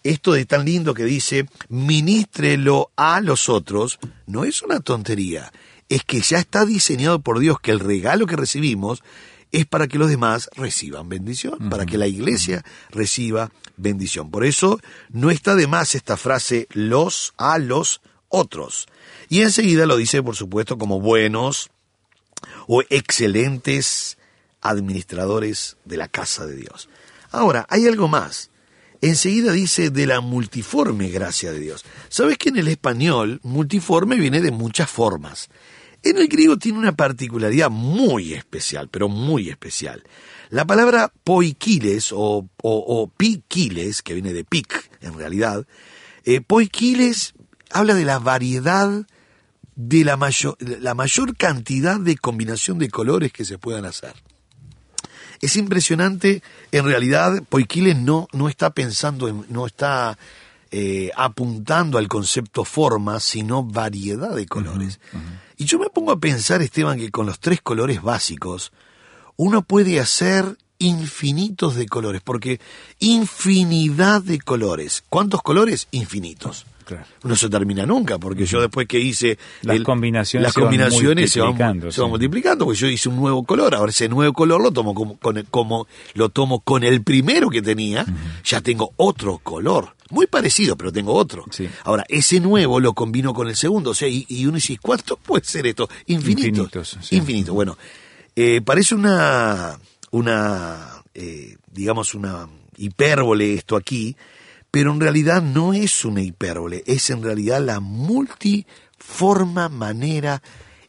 esto 0.04 0.34
de 0.34 0.46
tan 0.46 0.66
lindo 0.66 0.94
que 0.94 1.02
dice, 1.02 1.48
ministrelo 1.68 2.92
a 2.94 3.20
los 3.20 3.48
otros, 3.48 3.98
no 4.28 4.44
es 4.44 4.62
una 4.62 4.78
tontería, 4.78 5.52
es 5.88 6.04
que 6.04 6.20
ya 6.20 6.38
está 6.38 6.64
diseñado 6.64 7.18
por 7.18 7.40
Dios 7.40 7.58
que 7.58 7.72
el 7.72 7.80
regalo 7.80 8.26
que 8.26 8.36
recibimos 8.36 9.02
es 9.50 9.66
para 9.66 9.88
que 9.88 9.98
los 9.98 10.08
demás 10.08 10.48
reciban 10.54 11.08
bendición, 11.08 11.70
para 11.70 11.86
que 11.86 11.98
la 11.98 12.06
iglesia 12.06 12.64
reciba 12.90 13.50
bendición. 13.76 14.30
Por 14.30 14.44
eso 14.44 14.78
no 15.08 15.32
está 15.32 15.56
de 15.56 15.66
más 15.66 15.96
esta 15.96 16.16
frase 16.16 16.68
los 16.70 17.34
a 17.36 17.58
los 17.58 18.00
otros. 18.30 18.86
Y 19.28 19.42
enseguida 19.42 19.84
lo 19.84 19.98
dice, 19.98 20.22
por 20.22 20.36
supuesto, 20.36 20.78
como 20.78 21.00
buenos 21.00 21.68
o 22.66 22.82
excelentes 22.88 24.16
administradores 24.62 25.76
de 25.84 25.98
la 25.98 26.08
casa 26.08 26.46
de 26.46 26.56
Dios. 26.56 26.88
Ahora, 27.30 27.66
hay 27.68 27.86
algo 27.86 28.08
más. 28.08 28.50
Enseguida 29.02 29.52
dice 29.52 29.90
de 29.90 30.06
la 30.06 30.20
multiforme 30.20 31.08
gracia 31.08 31.52
de 31.52 31.60
Dios. 31.60 31.84
¿Sabes 32.08 32.38
que 32.38 32.50
en 32.50 32.58
el 32.58 32.68
español 32.68 33.40
multiforme 33.42 34.16
viene 34.16 34.40
de 34.40 34.50
muchas 34.50 34.90
formas? 34.90 35.48
En 36.02 36.18
el 36.18 36.28
griego 36.28 36.56
tiene 36.56 36.78
una 36.78 36.96
particularidad 36.96 37.70
muy 37.70 38.34
especial, 38.34 38.88
pero 38.88 39.08
muy 39.08 39.48
especial. 39.48 40.02
La 40.50 40.66
palabra 40.66 41.12
poikiles 41.24 42.10
o, 42.12 42.48
o, 42.62 43.10
piquiles, 43.16 44.02
que 44.02 44.14
viene 44.14 44.32
de 44.32 44.44
pic 44.44 44.90
en 45.00 45.14
realidad, 45.14 45.66
eh, 46.24 46.40
poikiles 46.40 47.34
habla 47.70 47.94
de 47.94 48.04
la 48.04 48.18
variedad 48.18 49.06
de 49.76 50.04
la 50.04 50.16
mayor, 50.16 50.56
la 50.60 50.94
mayor 50.94 51.36
cantidad 51.36 51.98
de 51.98 52.16
combinación 52.16 52.78
de 52.78 52.90
colores 52.90 53.32
que 53.32 53.44
se 53.44 53.58
puedan 53.58 53.84
hacer. 53.84 54.14
Es 55.40 55.56
impresionante, 55.56 56.42
en 56.70 56.84
realidad, 56.84 57.42
Poiquiles 57.48 57.96
no, 57.96 58.28
no 58.32 58.48
está 58.48 58.70
pensando, 58.70 59.26
en, 59.26 59.46
no 59.48 59.66
está 59.66 60.18
eh, 60.70 61.10
apuntando 61.16 61.96
al 61.96 62.08
concepto 62.08 62.64
forma, 62.64 63.18
sino 63.20 63.64
variedad 63.64 64.34
de 64.36 64.46
colores. 64.46 65.00
Y 65.56 65.64
yo 65.64 65.78
me 65.78 65.88
pongo 65.88 66.12
a 66.12 66.20
pensar, 66.20 66.60
Esteban, 66.60 66.98
que 66.98 67.10
con 67.10 67.24
los 67.26 67.40
tres 67.40 67.62
colores 67.62 68.02
básicos, 68.02 68.70
uno 69.36 69.62
puede 69.62 69.98
hacer 69.98 70.58
infinitos 70.78 71.74
de 71.74 71.86
colores, 71.86 72.20
porque 72.22 72.60
infinidad 72.98 74.22
de 74.22 74.38
colores. 74.40 75.02
¿Cuántos 75.08 75.42
colores? 75.42 75.88
Infinitos. 75.90 76.66
Claro. 76.96 77.06
No 77.24 77.36
se 77.36 77.48
termina 77.48 77.86
nunca, 77.86 78.18
porque 78.18 78.46
yo 78.46 78.60
después 78.60 78.86
que 78.88 78.98
hice... 78.98 79.38
Las 79.62 79.80
combinaciones 79.82 80.44
las 80.44 80.54
se 80.54 80.60
van 80.60 80.66
combinaciones 80.68 81.30
se 81.30 81.40
van, 81.40 81.48
multiplicando, 81.50 81.92
se 81.92 82.00
van 82.00 82.10
multiplicando, 82.10 82.64
porque 82.64 82.80
yo 82.80 82.86
hice 82.88 83.08
un 83.08 83.16
nuevo 83.16 83.44
color, 83.44 83.74
ahora 83.74 83.90
ese 83.90 84.08
nuevo 84.08 84.32
color 84.32 84.60
lo 84.62 84.70
tomo 84.72 84.94
como, 84.94 85.18
con 85.18 85.36
el- 85.38 85.46
como 85.46 85.86
lo 86.14 86.28
tomo 86.30 86.60
con 86.60 86.82
el 86.84 87.02
primero 87.02 87.48
que 87.50 87.62
tenía, 87.62 88.04
ya 88.44 88.60
tengo 88.60 88.92
otro 88.96 89.38
color, 89.38 89.94
muy 90.10 90.26
parecido, 90.26 90.76
pero 90.76 90.90
tengo 90.92 91.14
otro. 91.14 91.44
Sí. 91.50 91.68
Ahora, 91.84 92.04
ese 92.08 92.40
nuevo 92.40 92.80
lo 92.80 92.92
combino 92.94 93.32
con 93.32 93.46
el 93.48 93.54
segundo, 93.56 93.90
o 93.90 93.94
sea, 93.94 94.08
y, 94.08 94.26
y 94.28 94.46
uno 94.46 94.56
dice, 94.56 94.76
¿cuánto 94.82 95.16
puede 95.16 95.44
ser 95.44 95.66
esto? 95.68 95.88
Infinitos. 96.06 96.98
Infinitos, 97.12 97.48
sí. 97.48 97.52
Bueno, 97.54 97.78
eh, 98.34 98.60
parece 98.64 98.94
una, 98.94 99.78
una 100.10 101.02
eh, 101.14 101.56
digamos, 101.72 102.14
una 102.14 102.48
hipérbole 102.76 103.54
esto 103.54 103.76
aquí, 103.76 104.16
pero 104.70 104.92
en 104.92 105.00
realidad 105.00 105.42
no 105.42 105.72
es 105.72 106.04
una 106.04 106.22
hipérbole, 106.22 106.82
es 106.86 107.10
en 107.10 107.22
realidad 107.22 107.60
la 107.60 107.80
multiforma 107.80 109.68
manera 109.68 110.42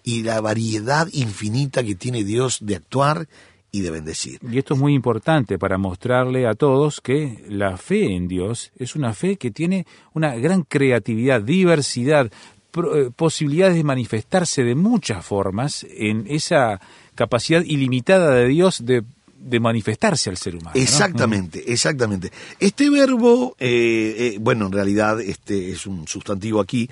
y 0.03 0.23
la 0.23 0.41
variedad 0.41 1.07
infinita 1.13 1.83
que 1.83 1.95
tiene 1.95 2.23
Dios 2.23 2.59
de 2.61 2.75
actuar 2.75 3.27
y 3.71 3.81
de 3.81 3.91
bendecir. 3.91 4.39
Y 4.49 4.57
esto 4.57 4.73
es 4.73 4.79
muy 4.79 4.93
importante 4.93 5.57
para 5.57 5.77
mostrarle 5.77 6.45
a 6.45 6.53
todos 6.53 6.99
que 7.01 7.43
la 7.47 7.77
fe 7.77 8.15
en 8.15 8.27
Dios 8.27 8.71
es 8.75 8.95
una 8.95 9.13
fe 9.13 9.37
que 9.37 9.51
tiene 9.51 9.85
una 10.13 10.35
gran 10.35 10.63
creatividad, 10.63 11.41
diversidad, 11.41 12.29
eh, 12.73 13.09
posibilidades 13.15 13.75
de 13.75 13.83
manifestarse 13.83 14.63
de 14.63 14.75
muchas 14.75 15.25
formas 15.25 15.85
en 15.89 16.25
esa 16.27 16.81
capacidad 17.15 17.63
ilimitada 17.63 18.31
de 18.35 18.47
Dios 18.47 18.85
de, 18.85 19.03
de 19.41 19.59
manifestarse 19.59 20.29
al 20.29 20.37
ser 20.37 20.55
humano. 20.55 20.71
¿no? 20.75 20.81
Exactamente, 20.81 21.71
exactamente. 21.71 22.31
Este 22.59 22.89
verbo, 22.89 23.55
eh, 23.59 24.15
eh, 24.17 24.37
bueno, 24.39 24.67
en 24.67 24.71
realidad 24.71 25.19
este 25.19 25.71
es 25.71 25.85
un 25.87 26.07
sustantivo 26.07 26.59
aquí, 26.59 26.89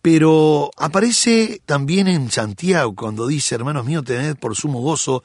pero 0.00 0.70
aparece 0.76 1.62
también 1.64 2.08
en 2.08 2.30
Santiago 2.30 2.94
cuando 2.94 3.26
dice, 3.26 3.54
hermanos 3.54 3.86
míos, 3.86 4.04
tened 4.04 4.36
por 4.36 4.56
sumo 4.56 4.80
gozo 4.80 5.22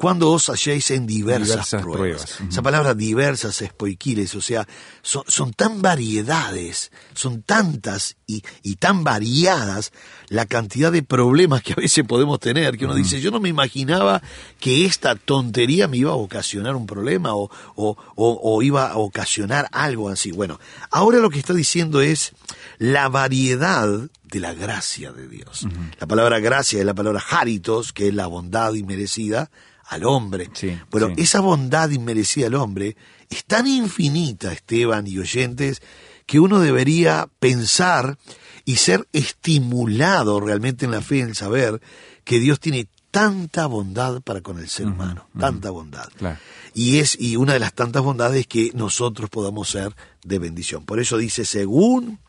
cuando 0.00 0.30
os 0.30 0.48
halléis 0.48 0.90
en 0.92 1.06
diversas, 1.06 1.48
Diversas 1.48 1.82
pruebas. 1.82 2.38
Esa 2.48 2.62
palabra 2.62 2.94
diversas 2.94 3.60
es 3.60 3.70
poiquiles, 3.74 4.34
o 4.34 4.40
sea, 4.40 4.66
son, 5.02 5.24
son 5.28 5.52
tan 5.52 5.82
variedades, 5.82 6.90
son 7.12 7.42
tantas 7.42 8.16
y, 8.26 8.42
y 8.62 8.76
tan 8.76 9.04
variadas 9.04 9.92
la 10.28 10.46
cantidad 10.46 10.90
de 10.90 11.02
problemas 11.02 11.62
que 11.62 11.74
a 11.74 11.76
veces 11.76 12.04
podemos 12.06 12.40
tener, 12.40 12.78
que 12.78 12.86
uno 12.86 12.94
dice, 12.94 13.20
yo 13.20 13.30
no 13.30 13.40
me 13.40 13.50
imaginaba 13.50 14.22
que 14.58 14.86
esta 14.86 15.16
tontería 15.16 15.86
me 15.86 15.98
iba 15.98 16.12
a 16.12 16.14
ocasionar 16.16 16.76
un 16.76 16.86
problema 16.86 17.34
o, 17.34 17.50
o, 17.76 17.96
o- 18.16 18.40
o 18.42 18.62
iba 18.62 18.90
a 18.90 18.96
ocasionar 18.96 19.68
algo 19.70 20.08
así. 20.08 20.30
Bueno, 20.32 20.58
ahora 20.90 21.18
lo 21.18 21.28
que 21.28 21.38
está 21.38 21.52
diciendo 21.52 22.00
es 22.00 22.32
la 22.78 23.10
variedad 23.10 23.86
de 24.24 24.40
la 24.40 24.54
gracia 24.54 25.12
de 25.12 25.28
Dios. 25.28 25.66
La 25.98 26.06
palabra 26.06 26.38
gracia 26.40 26.78
es 26.78 26.86
la 26.86 26.94
palabra 26.94 27.22
haritos, 27.30 27.92
que 27.92 28.08
es 28.08 28.14
la 28.14 28.28
bondad 28.28 28.72
inmerecida 28.74 29.50
al 29.90 30.04
hombre. 30.04 30.48
Sí, 30.54 30.78
bueno, 30.90 31.08
sí. 31.08 31.22
esa 31.22 31.40
bondad 31.40 31.90
inmerecida 31.90 32.46
al 32.46 32.54
hombre 32.54 32.96
es 33.28 33.44
tan 33.44 33.66
infinita, 33.66 34.52
Esteban 34.52 35.06
y 35.06 35.18
oyentes, 35.18 35.82
que 36.26 36.38
uno 36.38 36.60
debería 36.60 37.28
pensar 37.40 38.16
y 38.64 38.76
ser 38.76 39.08
estimulado 39.12 40.40
realmente 40.40 40.84
en 40.84 40.92
la 40.92 41.00
fe, 41.00 41.20
en 41.20 41.34
saber 41.34 41.80
que 42.24 42.38
Dios 42.38 42.60
tiene 42.60 42.86
tanta 43.10 43.66
bondad 43.66 44.22
para 44.22 44.40
con 44.40 44.60
el 44.60 44.68
ser 44.68 44.86
humano, 44.86 45.26
tanta 45.36 45.70
bondad. 45.70 46.08
Claro. 46.16 46.38
Y 46.72 46.98
es 46.98 47.20
y 47.20 47.34
una 47.34 47.54
de 47.54 47.58
las 47.58 47.74
tantas 47.74 48.02
bondades 48.02 48.46
que 48.46 48.70
nosotros 48.74 49.28
podamos 49.28 49.70
ser 49.70 49.94
de 50.22 50.38
bendición. 50.38 50.84
Por 50.84 51.00
eso 51.00 51.18
dice, 51.18 51.44
según 51.44 52.20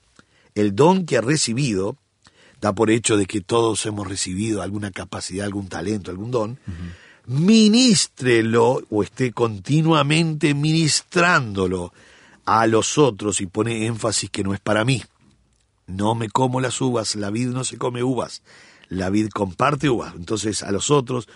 el 0.55 0.75
don 0.75 1.05
que 1.05 1.17
ha 1.17 1.21
recibido, 1.21 1.97
da 2.59 2.73
por 2.73 2.89
hecho 2.89 3.17
de 3.17 3.27
que 3.27 3.41
todos 3.41 3.85
hemos 3.85 4.07
recibido 4.07 4.63
alguna 4.63 4.89
capacidad, 4.89 5.45
algún 5.45 5.67
talento, 5.67 6.09
algún 6.09 6.31
don, 6.31 6.59
ministrelo 7.31 8.81
o 8.89 9.03
esté 9.03 9.31
continuamente 9.31 10.53
ministrándolo 10.53 11.93
a 12.45 12.67
los 12.67 12.97
otros 12.97 13.39
y 13.39 13.45
pone 13.45 13.85
énfasis 13.85 14.29
que 14.29 14.43
no 14.43 14.53
es 14.53 14.59
para 14.59 14.83
mí. 14.83 15.01
No 15.87 16.13
me 16.13 16.29
como 16.29 16.59
las 16.59 16.81
uvas, 16.81 17.15
la 17.15 17.29
vid 17.29 17.47
no 17.47 17.63
se 17.63 17.77
come 17.77 18.03
uvas, 18.03 18.43
la 18.89 19.09
vid 19.09 19.29
comparte 19.29 19.89
uvas. 19.89 20.13
Entonces 20.15 20.61
a 20.61 20.71
los 20.71 20.91
otros, 20.91 21.29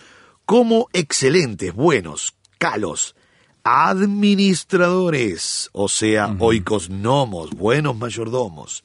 como 0.44 0.88
excelentes, 0.92 1.74
buenos, 1.74 2.34
calos, 2.58 3.16
administradores, 3.64 5.70
o 5.72 5.88
sea, 5.88 6.36
oikos 6.38 6.90
nomos, 6.90 7.52
buenos 7.52 7.96
mayordomos, 7.96 8.84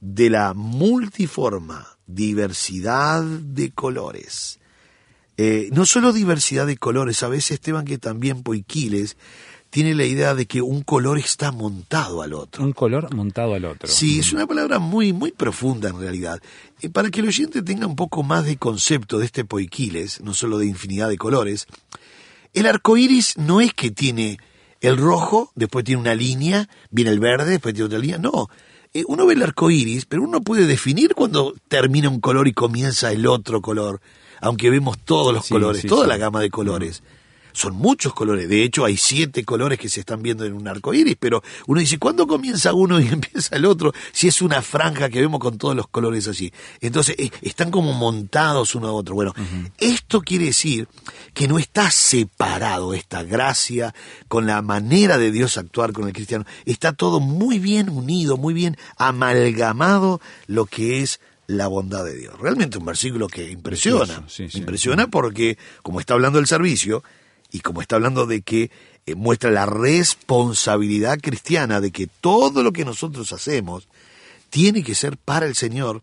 de 0.00 0.30
la 0.30 0.54
multiforma 0.54 1.98
diversidad 2.06 3.24
de 3.24 3.72
colores. 3.72 4.60
Eh, 5.38 5.68
no 5.72 5.86
solo 5.86 6.12
diversidad 6.12 6.66
de 6.66 6.76
colores, 6.76 7.22
a 7.22 7.28
veces 7.28 7.52
Esteban 7.52 7.84
que 7.84 7.96
también 7.96 8.42
Poiquiles 8.42 9.16
tiene 9.70 9.94
la 9.94 10.04
idea 10.04 10.34
de 10.34 10.46
que 10.46 10.62
un 10.62 10.82
color 10.82 11.18
está 11.18 11.52
montado 11.52 12.22
al 12.22 12.32
otro. 12.32 12.64
Un 12.64 12.72
color 12.72 13.14
montado 13.14 13.54
al 13.54 13.64
otro. 13.64 13.88
Sí, 13.88 14.18
es 14.18 14.32
una 14.32 14.46
palabra 14.46 14.78
muy, 14.78 15.12
muy 15.12 15.30
profunda 15.30 15.90
en 15.90 16.00
realidad. 16.00 16.40
Eh, 16.80 16.88
para 16.88 17.10
que 17.10 17.20
el 17.20 17.28
oyente 17.28 17.62
tenga 17.62 17.86
un 17.86 17.96
poco 17.96 18.22
más 18.22 18.44
de 18.46 18.56
concepto 18.56 19.18
de 19.18 19.26
este 19.26 19.44
poiquiles, 19.44 20.20
no 20.22 20.34
solo 20.34 20.58
de 20.58 20.66
infinidad 20.66 21.08
de 21.08 21.18
colores, 21.18 21.66
el 22.52 22.66
arco 22.66 22.96
iris 22.96 23.36
no 23.36 23.60
es 23.60 23.72
que 23.74 23.90
tiene 23.90 24.38
el 24.80 24.96
rojo, 24.96 25.52
después 25.54 25.84
tiene 25.84 26.00
una 26.00 26.14
línea, 26.14 26.68
viene 26.90 27.10
el 27.10 27.20
verde, 27.20 27.52
después 27.52 27.74
tiene 27.74 27.86
otra 27.86 27.98
línea. 27.98 28.18
No, 28.18 28.48
eh, 28.94 29.04
uno 29.06 29.26
ve 29.26 29.34
el 29.34 29.42
arco 29.42 29.70
iris, 29.70 30.06
pero 30.06 30.22
uno 30.22 30.40
puede 30.40 30.66
definir 30.66 31.14
cuando 31.14 31.54
termina 31.68 32.08
un 32.08 32.20
color 32.20 32.48
y 32.48 32.52
comienza 32.52 33.12
el 33.12 33.26
otro 33.26 33.60
color, 33.60 34.00
aunque 34.40 34.70
vemos 34.70 34.98
todos 34.98 35.32
los 35.34 35.46
Sí, 35.46 35.54
colores, 35.54 35.82
sí, 35.82 35.88
toda 35.88 36.04
sí. 36.04 36.08
la 36.08 36.16
gama 36.16 36.40
de 36.40 36.50
colores. 36.50 37.02
Son 37.50 37.74
muchos 37.74 38.14
colores, 38.14 38.48
de 38.48 38.62
hecho 38.62 38.84
hay 38.84 38.96
siete 38.96 39.42
colores 39.44 39.80
que 39.80 39.88
se 39.88 39.98
están 40.00 40.22
viendo 40.22 40.44
en 40.44 40.52
un 40.52 40.68
arco 40.68 40.94
iris, 40.94 41.16
pero 41.18 41.42
uno 41.66 41.80
dice, 41.80 41.98
¿cuándo 41.98 42.28
comienza 42.28 42.72
uno 42.72 43.00
y 43.00 43.08
empieza 43.12 43.56
el 43.56 43.64
otro? 43.64 43.92
Si 44.12 44.28
es 44.28 44.40
una 44.42 44.62
franja 44.62 45.08
que 45.08 45.20
vemos 45.20 45.40
con 45.40 45.58
todos 45.58 45.74
los 45.74 45.88
colores 45.88 46.28
así. 46.28 46.52
Entonces, 46.80 47.16
eh, 47.18 47.30
están 47.42 47.72
como 47.72 47.94
montados 47.94 48.76
uno 48.76 48.86
a 48.88 48.92
otro. 48.92 49.16
Bueno, 49.16 49.34
esto 49.78 50.20
quiere 50.20 50.44
decir 50.44 50.86
que 51.34 51.48
no 51.48 51.58
está 51.58 51.90
separado 51.90 52.94
esta 52.94 53.24
gracia 53.24 53.92
con 54.28 54.46
la 54.46 54.62
manera 54.62 55.18
de 55.18 55.32
Dios 55.32 55.58
actuar 55.58 55.92
con 55.92 56.06
el 56.06 56.12
cristiano. 56.12 56.44
Está 56.64 56.92
todo 56.92 57.18
muy 57.18 57.58
bien 57.58 57.88
unido, 57.88 58.36
muy 58.36 58.54
bien 58.54 58.76
amalgamado 58.98 60.20
lo 60.46 60.66
que 60.66 61.02
es 61.02 61.18
la 61.48 61.66
bondad 61.66 62.04
de 62.04 62.14
Dios. 62.14 62.38
Realmente 62.38 62.78
un 62.78 62.84
versículo 62.84 63.26
que 63.26 63.50
impresiona. 63.50 64.04
Precioso, 64.04 64.28
sí, 64.28 64.48
sí. 64.48 64.58
Impresiona 64.58 65.08
porque, 65.08 65.58
como 65.82 65.98
está 65.98 66.14
hablando 66.14 66.38
del 66.38 66.46
servicio, 66.46 67.02
y 67.50 67.60
como 67.60 67.80
está 67.80 67.96
hablando 67.96 68.26
de 68.26 68.42
que 68.42 68.70
eh, 69.06 69.14
muestra 69.14 69.50
la 69.50 69.66
responsabilidad 69.66 71.18
cristiana 71.20 71.80
de 71.80 71.90
que 71.90 72.06
todo 72.06 72.62
lo 72.62 72.72
que 72.72 72.84
nosotros 72.84 73.32
hacemos 73.32 73.88
tiene 74.50 74.82
que 74.82 74.94
ser 74.94 75.16
para 75.16 75.46
el 75.46 75.54
Señor 75.54 76.02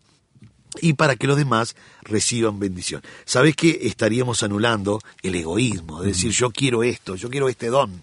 y 0.80 0.94
para 0.94 1.16
que 1.16 1.26
los 1.26 1.36
demás 1.36 1.76
reciban 2.02 2.58
bendición. 2.58 3.02
¿Sabes 3.24 3.56
que 3.56 3.80
estaríamos 3.82 4.42
anulando 4.42 5.00
el 5.22 5.34
egoísmo? 5.36 6.02
De 6.02 6.08
decir, 6.08 6.32
yo 6.32 6.50
quiero 6.50 6.82
esto, 6.82 7.14
yo 7.14 7.30
quiero 7.30 7.48
este 7.48 7.68
don. 7.68 8.02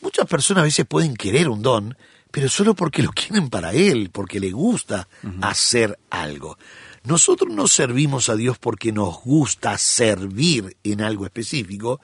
Muchas 0.00 0.26
personas 0.26 0.62
a 0.62 0.64
veces 0.64 0.86
pueden 0.86 1.14
querer 1.14 1.48
un 1.48 1.62
don, 1.62 1.96
pero 2.36 2.50
solo 2.50 2.74
porque 2.74 3.02
lo 3.02 3.12
quieren 3.12 3.48
para 3.48 3.72
él, 3.72 4.10
porque 4.12 4.40
le 4.40 4.50
gusta 4.50 5.08
hacer 5.40 5.98
algo. 6.10 6.58
Nosotros 7.04 7.50
no 7.50 7.66
servimos 7.66 8.28
a 8.28 8.36
Dios 8.36 8.58
porque 8.58 8.92
nos 8.92 9.22
gusta 9.22 9.78
servir 9.78 10.76
en 10.84 11.00
algo 11.00 11.24
específico, 11.24 11.98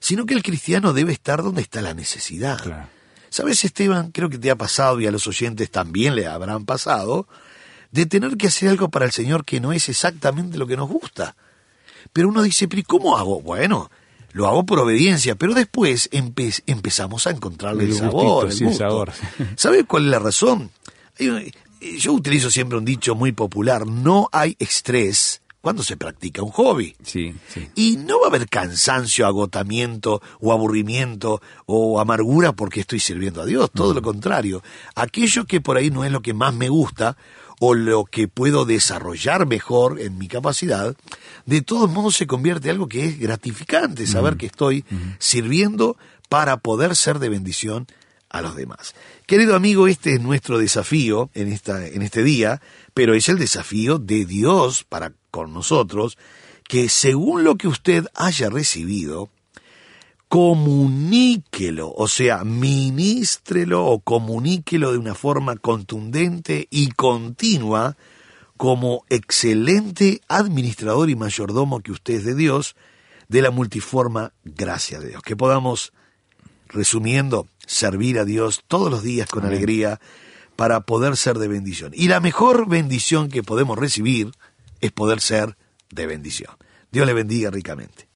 sino 0.00 0.24
que 0.24 0.32
el 0.32 0.42
cristiano 0.42 0.94
debe 0.94 1.12
estar 1.12 1.42
donde 1.42 1.60
está 1.60 1.82
la 1.82 1.92
necesidad. 1.92 2.62
Claro. 2.62 2.88
¿Sabes, 3.28 3.62
Esteban? 3.62 4.10
Creo 4.10 4.30
que 4.30 4.38
te 4.38 4.50
ha 4.50 4.56
pasado 4.56 5.02
y 5.02 5.06
a 5.06 5.10
los 5.10 5.26
oyentes 5.26 5.70
también 5.70 6.14
le 6.14 6.28
habrán 6.28 6.64
pasado, 6.64 7.28
de 7.90 8.06
tener 8.06 8.38
que 8.38 8.46
hacer 8.46 8.70
algo 8.70 8.88
para 8.88 9.04
el 9.04 9.12
Señor 9.12 9.44
que 9.44 9.60
no 9.60 9.74
es 9.74 9.90
exactamente 9.90 10.56
lo 10.56 10.66
que 10.66 10.78
nos 10.78 10.88
gusta. 10.88 11.36
Pero 12.14 12.30
uno 12.30 12.40
dice, 12.40 12.68
¿pero 12.68 12.80
y 12.80 12.84
cómo 12.84 13.18
hago? 13.18 13.42
Bueno, 13.42 13.90
lo 14.34 14.46
hago 14.46 14.66
por 14.66 14.78
obediencia, 14.80 15.34
pero 15.36 15.54
después 15.54 16.10
empe- 16.10 16.62
empezamos 16.66 17.26
a 17.26 17.30
encontrarle 17.30 17.84
el, 17.84 17.90
El 17.92 17.96
sabor. 17.96 18.44
gustito, 18.46 18.50
sí, 18.50 18.64
el 18.64 18.68
gusto. 18.70 18.84
sabor. 18.84 19.12
¿Sabes 19.56 19.84
cuál 19.88 20.04
es 20.04 20.10
la 20.10 20.18
razón? 20.18 20.70
Un- 21.20 21.50
Yo 21.98 22.12
utilizo 22.12 22.50
siempre 22.50 22.76
un 22.78 22.84
dicho 22.84 23.14
muy 23.14 23.32
popular, 23.32 23.86
no 23.86 24.28
hay 24.32 24.56
estrés 24.58 25.40
cuando 25.64 25.82
se 25.82 25.96
practica 25.96 26.42
un 26.42 26.50
hobby. 26.50 26.94
Sí, 27.02 27.34
sí. 27.48 27.70
Y 27.74 27.96
no 27.96 28.20
va 28.20 28.26
a 28.26 28.28
haber 28.28 28.50
cansancio, 28.50 29.26
agotamiento 29.26 30.20
o 30.38 30.52
aburrimiento 30.52 31.40
o 31.64 32.00
amargura 32.00 32.52
porque 32.52 32.80
estoy 32.80 33.00
sirviendo 33.00 33.40
a 33.40 33.46
Dios, 33.46 33.70
todo 33.72 33.94
lo 33.94 34.02
contrario. 34.02 34.62
Aquello 34.94 35.46
que 35.46 35.62
por 35.62 35.78
ahí 35.78 35.90
no 35.90 36.04
es 36.04 36.12
lo 36.12 36.20
que 36.20 36.34
más 36.34 36.52
me 36.52 36.68
gusta 36.68 37.16
o 37.60 37.72
lo 37.72 38.04
que 38.04 38.28
puedo 38.28 38.66
desarrollar 38.66 39.46
mejor 39.46 39.98
en 40.02 40.18
mi 40.18 40.28
capacidad, 40.28 40.94
de 41.46 41.62
todos 41.62 41.90
modos 41.90 42.14
se 42.14 42.26
convierte 42.26 42.68
en 42.68 42.72
algo 42.72 42.86
que 42.86 43.06
es 43.06 43.18
gratificante, 43.18 44.06
saber 44.06 44.36
que 44.36 44.44
estoy 44.44 44.84
sirviendo 45.18 45.96
para 46.28 46.58
poder 46.58 46.94
ser 46.94 47.20
de 47.20 47.30
bendición 47.30 47.86
a 48.28 48.42
los 48.42 48.54
demás. 48.54 48.94
Querido 49.24 49.56
amigo, 49.56 49.88
este 49.88 50.12
es 50.12 50.20
nuestro 50.20 50.58
desafío 50.58 51.30
en, 51.32 51.50
esta, 51.50 51.86
en 51.86 52.02
este 52.02 52.22
día, 52.22 52.60
pero 52.92 53.14
es 53.14 53.30
el 53.30 53.38
desafío 53.38 53.98
de 53.98 54.26
Dios 54.26 54.84
para 54.84 55.14
con 55.34 55.52
nosotros, 55.52 56.16
que 56.62 56.88
según 56.88 57.42
lo 57.42 57.56
que 57.56 57.66
usted 57.66 58.06
haya 58.14 58.50
recibido, 58.50 59.30
comuníquelo, 60.28 61.92
o 61.92 62.06
sea, 62.06 62.44
ministrelo 62.44 63.84
o 63.84 63.98
comuníquelo 63.98 64.92
de 64.92 64.98
una 64.98 65.16
forma 65.16 65.56
contundente 65.56 66.68
y 66.70 66.92
continua 66.92 67.96
como 68.56 69.04
excelente 69.08 70.20
administrador 70.28 71.10
y 71.10 71.16
mayordomo 71.16 71.80
que 71.80 71.90
usted 71.90 72.14
es 72.14 72.24
de 72.24 72.36
Dios, 72.36 72.76
de 73.28 73.42
la 73.42 73.50
multiforma 73.50 74.34
gracia 74.44 75.00
de 75.00 75.08
Dios. 75.08 75.22
Que 75.24 75.34
podamos, 75.34 75.92
resumiendo, 76.68 77.48
servir 77.66 78.20
a 78.20 78.24
Dios 78.24 78.62
todos 78.68 78.88
los 78.88 79.02
días 79.02 79.28
con 79.28 79.44
alegría 79.44 79.98
para 80.54 80.82
poder 80.82 81.16
ser 81.16 81.38
de 81.38 81.48
bendición. 81.48 81.90
Y 81.92 82.06
la 82.06 82.20
mejor 82.20 82.68
bendición 82.68 83.28
que 83.28 83.42
podemos 83.42 83.76
recibir 83.76 84.30
es 84.84 84.92
poder 84.92 85.20
ser 85.20 85.56
de 85.90 86.06
bendición. 86.06 86.52
Dios 86.92 87.06
le 87.06 87.14
bendiga 87.14 87.50
ricamente. 87.50 88.06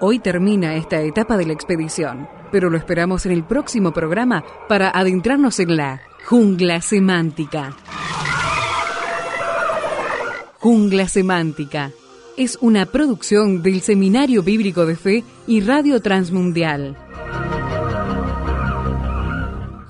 Hoy 0.00 0.18
termina 0.18 0.76
esta 0.76 1.00
etapa 1.00 1.38
de 1.38 1.46
la 1.46 1.54
expedición, 1.54 2.28
pero 2.52 2.68
lo 2.68 2.76
esperamos 2.76 3.24
en 3.24 3.32
el 3.32 3.42
próximo 3.42 3.92
programa 3.92 4.44
para 4.68 4.90
adentrarnos 4.90 5.58
en 5.60 5.76
la 5.78 6.02
jungla 6.26 6.82
semántica. 6.82 7.74
Jungla 10.58 11.08
semántica 11.08 11.90
es 12.36 12.58
una 12.60 12.84
producción 12.84 13.62
del 13.62 13.80
Seminario 13.80 14.42
Bíblico 14.42 14.84
de 14.84 14.96
Fe 14.96 15.24
y 15.46 15.62
Radio 15.62 16.02
Transmundial. 16.02 17.09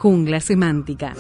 Jungla 0.01 0.41
semántica. 0.41 1.13